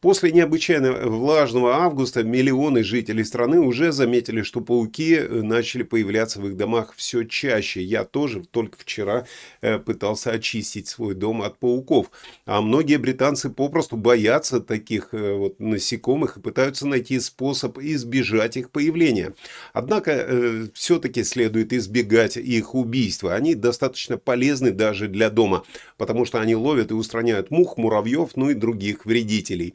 После 0.00 0.32
необычайно 0.32 0.92
влажного 1.10 1.74
августа 1.74 2.24
миллионы 2.24 2.82
жителей 2.82 3.22
страны 3.22 3.60
уже 3.60 3.92
заметили, 3.92 4.40
что 4.40 4.62
пауки 4.62 5.16
э, 5.16 5.42
начали 5.42 5.82
появляться 5.82 6.40
в 6.40 6.48
их 6.48 6.56
домах 6.56 6.94
все 6.96 7.24
чаще. 7.24 7.82
Я 7.82 8.04
тоже 8.04 8.42
только 8.50 8.78
вчера 8.78 9.26
э, 9.60 9.78
пытался 9.78 10.30
очистить 10.30 10.88
свой 10.88 11.14
дом 11.14 11.42
от 11.42 11.58
пауков. 11.58 12.10
А 12.46 12.62
многие 12.62 12.96
британцы 12.96 13.50
попросту 13.50 13.98
боятся 13.98 14.60
таких 14.60 15.10
э, 15.12 15.34
вот 15.34 15.60
насекомых 15.60 16.38
и 16.38 16.40
пытаются 16.40 16.86
найти 16.86 17.20
способ 17.20 17.78
избежать 17.78 18.56
их 18.56 18.70
появления. 18.70 19.34
Однако 19.74 20.70
все-таки 20.72 21.24
следует 21.24 21.74
избегать 21.74 22.38
их 22.38 22.74
убийства. 22.74 23.34
Они 23.34 23.54
достаточно 23.54 24.16
полезны 24.16 24.70
даже 24.70 25.08
для 25.08 25.28
дома, 25.28 25.64
потому 25.98 26.24
что 26.24 26.40
они 26.40 26.54
ловят 26.54 26.90
и 26.90 26.94
устраняют 26.94 27.50
мух, 27.50 27.76
муравьев, 27.76 28.30
ну 28.36 28.48
и 28.48 28.54
других 28.54 29.04
вредителей. 29.04 29.74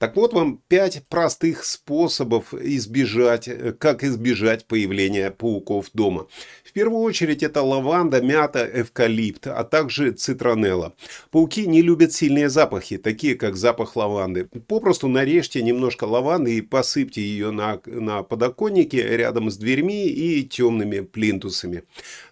Так 0.00 0.16
вот 0.16 0.32
вам 0.32 0.62
пять 0.66 1.06
простых 1.08 1.62
способов 1.62 2.54
избежать, 2.54 3.50
как 3.78 4.02
избежать 4.02 4.64
появления 4.64 5.30
пауков 5.30 5.90
дома. 5.92 6.26
В 6.64 6.72
первую 6.72 7.02
очередь 7.02 7.42
это 7.42 7.60
лаванда, 7.60 8.22
мята, 8.22 8.66
эвкалипт, 8.72 9.46
а 9.48 9.62
также 9.62 10.12
цитронелла. 10.12 10.94
Пауки 11.30 11.66
не 11.66 11.82
любят 11.82 12.14
сильные 12.14 12.48
запахи, 12.48 12.96
такие 12.96 13.34
как 13.34 13.56
запах 13.56 13.94
лаванды. 13.94 14.46
Попросту 14.68 15.06
нарежьте 15.06 15.62
немножко 15.62 16.04
лаванды 16.04 16.56
и 16.56 16.62
посыпьте 16.62 17.20
ее 17.20 17.50
на, 17.50 17.78
на 17.84 18.22
подоконнике 18.22 19.06
рядом 19.18 19.50
с 19.50 19.58
дверьми 19.58 20.06
и 20.06 20.44
темными 20.44 21.00
плинтусами. 21.00 21.82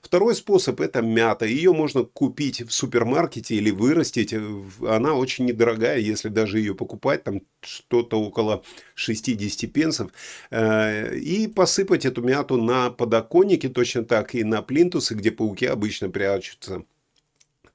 Второй 0.01 0.35
способ 0.35 0.81
это 0.81 1.03
мята. 1.03 1.45
Ее 1.45 1.75
можно 1.75 2.03
купить 2.03 2.63
в 2.63 2.73
супермаркете 2.73 3.57
или 3.57 3.71
вырастить. 3.71 4.35
Она 4.81 5.13
очень 5.13 5.45
недорогая, 5.45 5.99
если 5.99 6.31
даже 6.31 6.61
ее 6.61 6.75
покупать, 6.75 7.25
там 7.25 7.43
что-то 7.61 8.21
около 8.21 8.63
60 8.95 9.73
пенсов. 9.73 10.11
Э, 10.51 11.15
и 11.17 11.47
посыпать 11.49 12.05
эту 12.05 12.23
мяту 12.23 12.57
на 12.57 12.91
подоконнике 12.91 13.69
точно 13.69 14.05
так 14.05 14.35
и 14.35 14.45
на 14.45 14.63
плинтусы, 14.63 15.15
где 15.15 15.31
пауки 15.31 15.67
обычно 15.67 16.11
прячутся. 16.11 16.85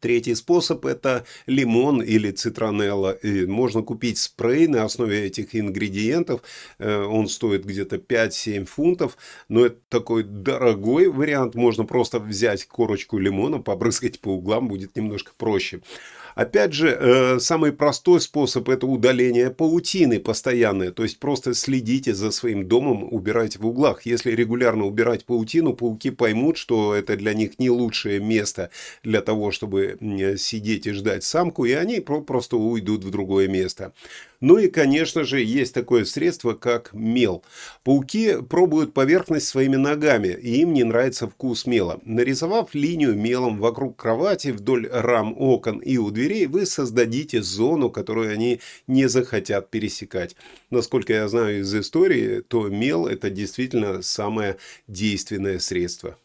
Третий 0.03 0.35
способ– 0.35 0.85
это 0.87 1.25
лимон 1.45 2.01
или 2.01 2.29
цитронелла. 2.31 3.11
И 3.11 3.45
можно 3.45 3.83
купить 3.83 4.17
спрей 4.17 4.67
на 4.67 4.83
основе 4.83 5.23
этих 5.23 5.55
ингредиентов. 5.55 6.41
Э, 6.77 7.03
он 7.03 7.29
стоит 7.29 7.63
где-то 7.63 7.95
5-7 7.95 8.65
фунтов. 8.65 9.17
Но 9.47 9.65
это 9.65 9.77
такой 9.87 10.23
дорогой 10.23 11.07
вариант. 11.07 11.55
Можно 11.55 11.85
просто 11.85 12.19
взять 12.19 12.65
корочку 12.65 13.17
лимона, 13.17 13.59
побрызгать 13.59 14.19
по 14.19 14.33
углам, 14.33 14.67
будет 14.67 14.93
немножко 14.97 15.31
проще. 15.37 15.79
Опять 16.35 16.73
же, 16.73 16.89
э, 16.89 17.39
самый 17.39 17.71
простой 17.71 18.19
способ– 18.21 18.69
это 18.69 18.87
удаление 18.87 19.49
паутины 19.49 20.19
постоянное. 20.19 20.91
То 20.91 21.03
есть, 21.03 21.19
просто 21.19 21.53
следите 21.53 22.13
за 22.13 22.31
своим 22.31 22.67
домом, 22.67 23.07
убирайте 23.11 23.59
в 23.59 23.67
углах. 23.67 24.05
Если 24.05 24.31
регулярно 24.31 24.85
убирать 24.85 25.25
паутину, 25.25 25.73
пауки 25.73 26.09
поймут, 26.09 26.57
что 26.57 26.95
это 26.95 27.15
для 27.15 27.33
них 27.33 27.59
не 27.59 27.69
лучшее 27.69 28.19
место 28.19 28.69
для 29.03 29.21
того, 29.21 29.51
чтобы 29.51 29.97
сидеть 30.37 30.87
и 30.87 30.91
ждать 30.91 31.23
самку, 31.23 31.65
и 31.65 31.71
они 31.73 31.99
просто 31.99 32.57
уйдут 32.57 33.03
в 33.03 33.11
другое 33.11 33.47
место. 33.47 33.93
Ну 34.43 34.57
и, 34.57 34.67
конечно 34.67 35.23
же, 35.23 35.39
есть 35.39 35.73
такое 35.73 36.03
средство, 36.03 36.51
как 36.51 36.89
мел. 36.91 37.45
Пауки 37.85 38.41
пробуют 38.41 38.93
поверхность 38.93 39.47
своими 39.47 39.77
ногами, 39.77 40.27
и 40.27 40.59
им 40.63 40.73
не 40.73 40.83
нравится 40.83 41.29
вкус 41.29 41.65
мела. 41.65 42.01
Нарисовав 42.03 42.75
линию 42.75 43.15
мелом 43.15 43.57
вокруг 43.57 43.95
кровати, 43.95 44.49
вдоль 44.49 44.89
рам 44.91 45.33
окон 45.37 45.79
и 45.79 45.95
у 45.95 46.11
дверей, 46.11 46.47
вы 46.47 46.65
создадите 46.65 47.41
зону, 47.41 47.89
которую 47.89 48.33
они 48.33 48.59
не 48.85 49.07
захотят 49.07 49.71
пересекать. 49.71 50.35
Насколько 50.69 51.13
я 51.13 51.29
знаю 51.29 51.61
из 51.61 51.73
истории, 51.73 52.41
то 52.41 52.67
мел 52.67 53.07
это 53.07 53.29
действительно 53.29 54.01
самое 54.01 54.57
действенное 54.89 55.59
средство. 55.59 56.17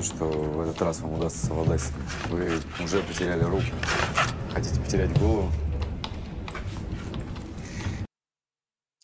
Уверены, 0.00 0.02
что 0.02 0.24
в 0.24 0.60
этот 0.60 0.82
раз 0.82 1.00
вам 1.00 1.14
удастся 1.14 1.46
совладать. 1.46 1.82
Вы 2.28 2.50
уже 2.82 3.02
потеряли 3.02 3.44
руку. 3.44 3.64
Хотите 4.52 4.80
потерять 4.80 5.18
голову? 5.18 5.50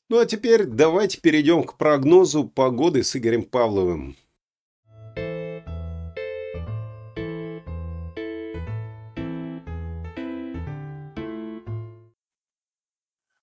Ну 0.09 0.21
а 0.21 0.27
теперь 0.27 0.65
давайте 0.65 1.21
перейдем 1.21 1.65
к 1.65 1.77
прогнозу 1.77 2.49
погоды 2.49 3.03
с 3.03 3.17
Игорем 3.17 3.43
Павловым. 3.45 4.17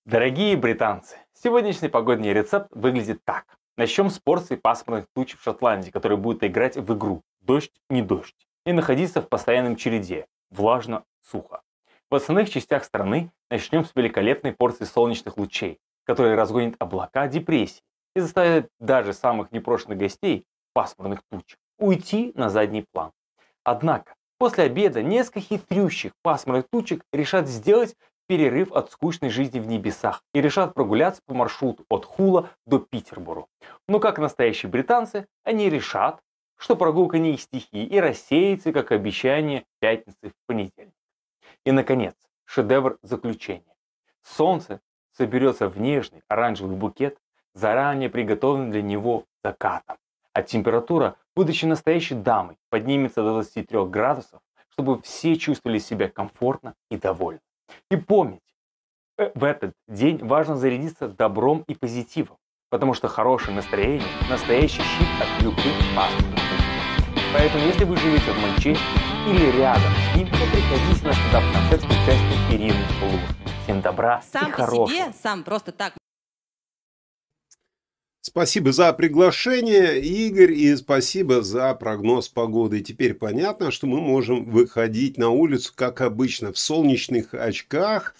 Дорогие 0.06 0.56
британцы, 0.56 1.16
сегодняшний 1.34 1.88
погодный 1.88 2.32
рецепт 2.32 2.68
выглядит 2.70 3.24
так. 3.24 3.44
Начнем 3.76 4.08
с 4.08 4.20
порции 4.20 4.54
пасмурных 4.54 5.06
туч 5.12 5.34
в 5.34 5.42
Шотландии, 5.42 5.90
которые 5.90 6.16
будут 6.16 6.44
играть 6.44 6.76
в 6.76 6.94
игру 6.94 7.22
«Дождь, 7.44 7.72
не 7.90 8.00
дождь» 8.00 8.48
и 8.64 8.72
находиться 8.72 9.20
в 9.20 9.28
постоянном 9.28 9.76
череде 9.76 10.26
«Влажно, 10.50 11.04
сухо». 11.20 11.60
В 12.10 12.14
остальных 12.14 12.48
частях 12.48 12.84
страны 12.84 13.30
начнем 13.50 13.84
с 13.84 13.94
великолепной 13.94 14.52
порции 14.52 14.84
солнечных 14.84 15.36
лучей, 15.36 15.78
которые 16.04 16.36
разгонят 16.36 16.74
облака 16.78 17.28
депрессии 17.28 17.82
и 18.16 18.20
заставят 18.20 18.68
даже 18.80 19.12
самых 19.12 19.52
непрошенных 19.52 19.98
гостей 19.98 20.46
пасмурных 20.72 21.20
туч 21.30 21.56
уйти 21.78 22.32
на 22.34 22.48
задний 22.48 22.86
план. 22.92 23.10
Однако, 23.62 24.14
после 24.38 24.64
обеда 24.64 25.02
несколько 25.02 25.40
хитрющих 25.40 26.12
пасмурных 26.22 26.66
тучек 26.70 27.04
решат 27.12 27.46
сделать 27.48 27.94
перерыв 28.26 28.72
от 28.72 28.90
скучной 28.90 29.28
жизни 29.28 29.58
в 29.58 29.66
небесах 29.66 30.22
и 30.32 30.40
решат 30.40 30.72
прогуляться 30.72 31.20
по 31.26 31.34
маршруту 31.34 31.84
от 31.90 32.06
Хула 32.06 32.48
до 32.66 32.78
Питербору. 32.78 33.48
Но 33.86 34.00
как 34.00 34.18
настоящие 34.18 34.70
британцы, 34.70 35.26
они 35.42 35.68
решат, 35.68 36.20
что 36.56 36.76
прогулка 36.76 37.18
не 37.18 37.34
их 37.34 37.40
стихи 37.40 37.84
и 37.84 38.00
рассеется, 38.00 38.72
как 38.72 38.92
обещание 38.92 39.64
пятницы 39.80 40.30
в 40.30 40.46
понедельник. 40.46 40.94
И, 41.64 41.72
наконец, 41.72 42.14
шедевр 42.44 42.98
заключения. 43.02 43.74
Солнце 44.22 44.80
соберется 45.12 45.68
в 45.68 45.78
нежный 45.78 46.22
оранжевый 46.28 46.76
букет, 46.76 47.18
заранее 47.54 48.10
приготовленный 48.10 48.70
для 48.70 48.82
него 48.82 49.24
закатом. 49.42 49.96
А 50.32 50.42
температура, 50.42 51.16
будучи 51.36 51.64
настоящей 51.64 52.14
дамой, 52.14 52.56
поднимется 52.68 53.22
до 53.22 53.34
23 53.34 53.84
градусов, 53.84 54.40
чтобы 54.70 55.00
все 55.02 55.36
чувствовали 55.36 55.78
себя 55.78 56.08
комфортно 56.08 56.74
и 56.90 56.96
довольны. 56.96 57.40
И 57.90 57.96
помните, 57.96 58.42
э, 59.18 59.30
в 59.34 59.44
этот 59.44 59.74
день 59.86 60.18
важно 60.18 60.56
зарядиться 60.56 61.08
добром 61.08 61.64
и 61.68 61.74
позитивом, 61.74 62.38
потому 62.70 62.94
что 62.94 63.06
хорошее 63.06 63.54
настроение– 63.54 64.08
настоящий 64.28 64.82
щит 64.82 65.08
от 65.20 65.42
любых 65.42 65.72
опасных 65.92 66.33
Поэтому, 67.34 67.66
если 67.66 67.82
вы 67.82 67.96
живете 67.96 68.30
в 68.30 68.38
Манчестере 68.38 68.78
или 69.28 69.58
рядом 69.58 69.90
с 70.12 70.16
ним, 70.16 70.28
то 70.28 70.36
приходите 70.36 71.04
на 71.04 71.12
стендап-концерт 71.12 71.82
с 71.82 71.84
участием 71.84 72.52
Ирины 72.52 72.84
Фулур. 73.00 73.20
Всем 73.64 73.82
добра 73.82 74.22
сам 74.32 74.46
и 74.46 74.50
по 74.52 74.56
хорошего. 74.58 74.88
себе, 74.88 75.12
сам 75.20 75.42
просто 75.42 75.72
так 75.72 75.94
Спасибо 78.20 78.72
за 78.72 78.92
приглашение, 78.92 80.00
Игорь, 80.00 80.52
и 80.52 80.74
спасибо 80.76 81.42
за 81.42 81.74
прогноз 81.74 82.28
погоды. 82.28 82.80
Теперь 82.80 83.14
понятно, 83.14 83.70
что 83.70 83.86
мы 83.88 84.00
можем 84.00 84.44
выходить 84.44 85.18
на 85.18 85.30
улицу, 85.30 85.72
как 85.74 86.00
обычно, 86.00 86.52
в 86.52 86.58
солнечных 86.58 87.34
очках, 87.34 88.14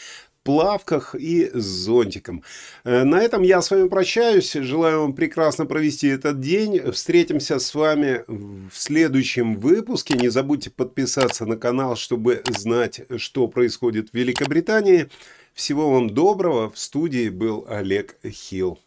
плавках 0.45 1.15
и 1.15 1.51
с 1.53 1.65
зонтиком. 1.65 2.45
Э, 2.85 3.03
на 3.03 3.21
этом 3.21 3.43
я 3.43 3.61
с 3.61 3.71
вами 3.71 3.89
прощаюсь. 3.89 4.53
Желаю 4.53 5.01
вам 5.01 5.15
прекрасно 5.15 5.67
провести 5.67 6.09
этот 6.09 6.41
день. 6.41 6.93
Встретимся 6.93 7.59
с 7.59 7.75
вами 7.75 8.25
в 8.29 8.71
следующем 8.73 9.57
выпуске. 9.57 10.17
Не 10.17 10.29
забудьте 10.29 10.71
подписаться 10.71 11.47
на 11.47 11.57
канал, 11.57 11.97
чтобы 11.97 12.43
знать, 12.51 13.01
что 13.17 13.49
происходит 13.49 14.11
в 14.11 14.15
Великобритании. 14.15 15.09
Всего 15.55 15.91
вам 15.91 16.11
доброго. 16.11 16.71
В 16.71 16.79
студии 16.79 17.29
был 17.31 17.67
Олег 17.69 18.17
Хилл. 18.25 18.79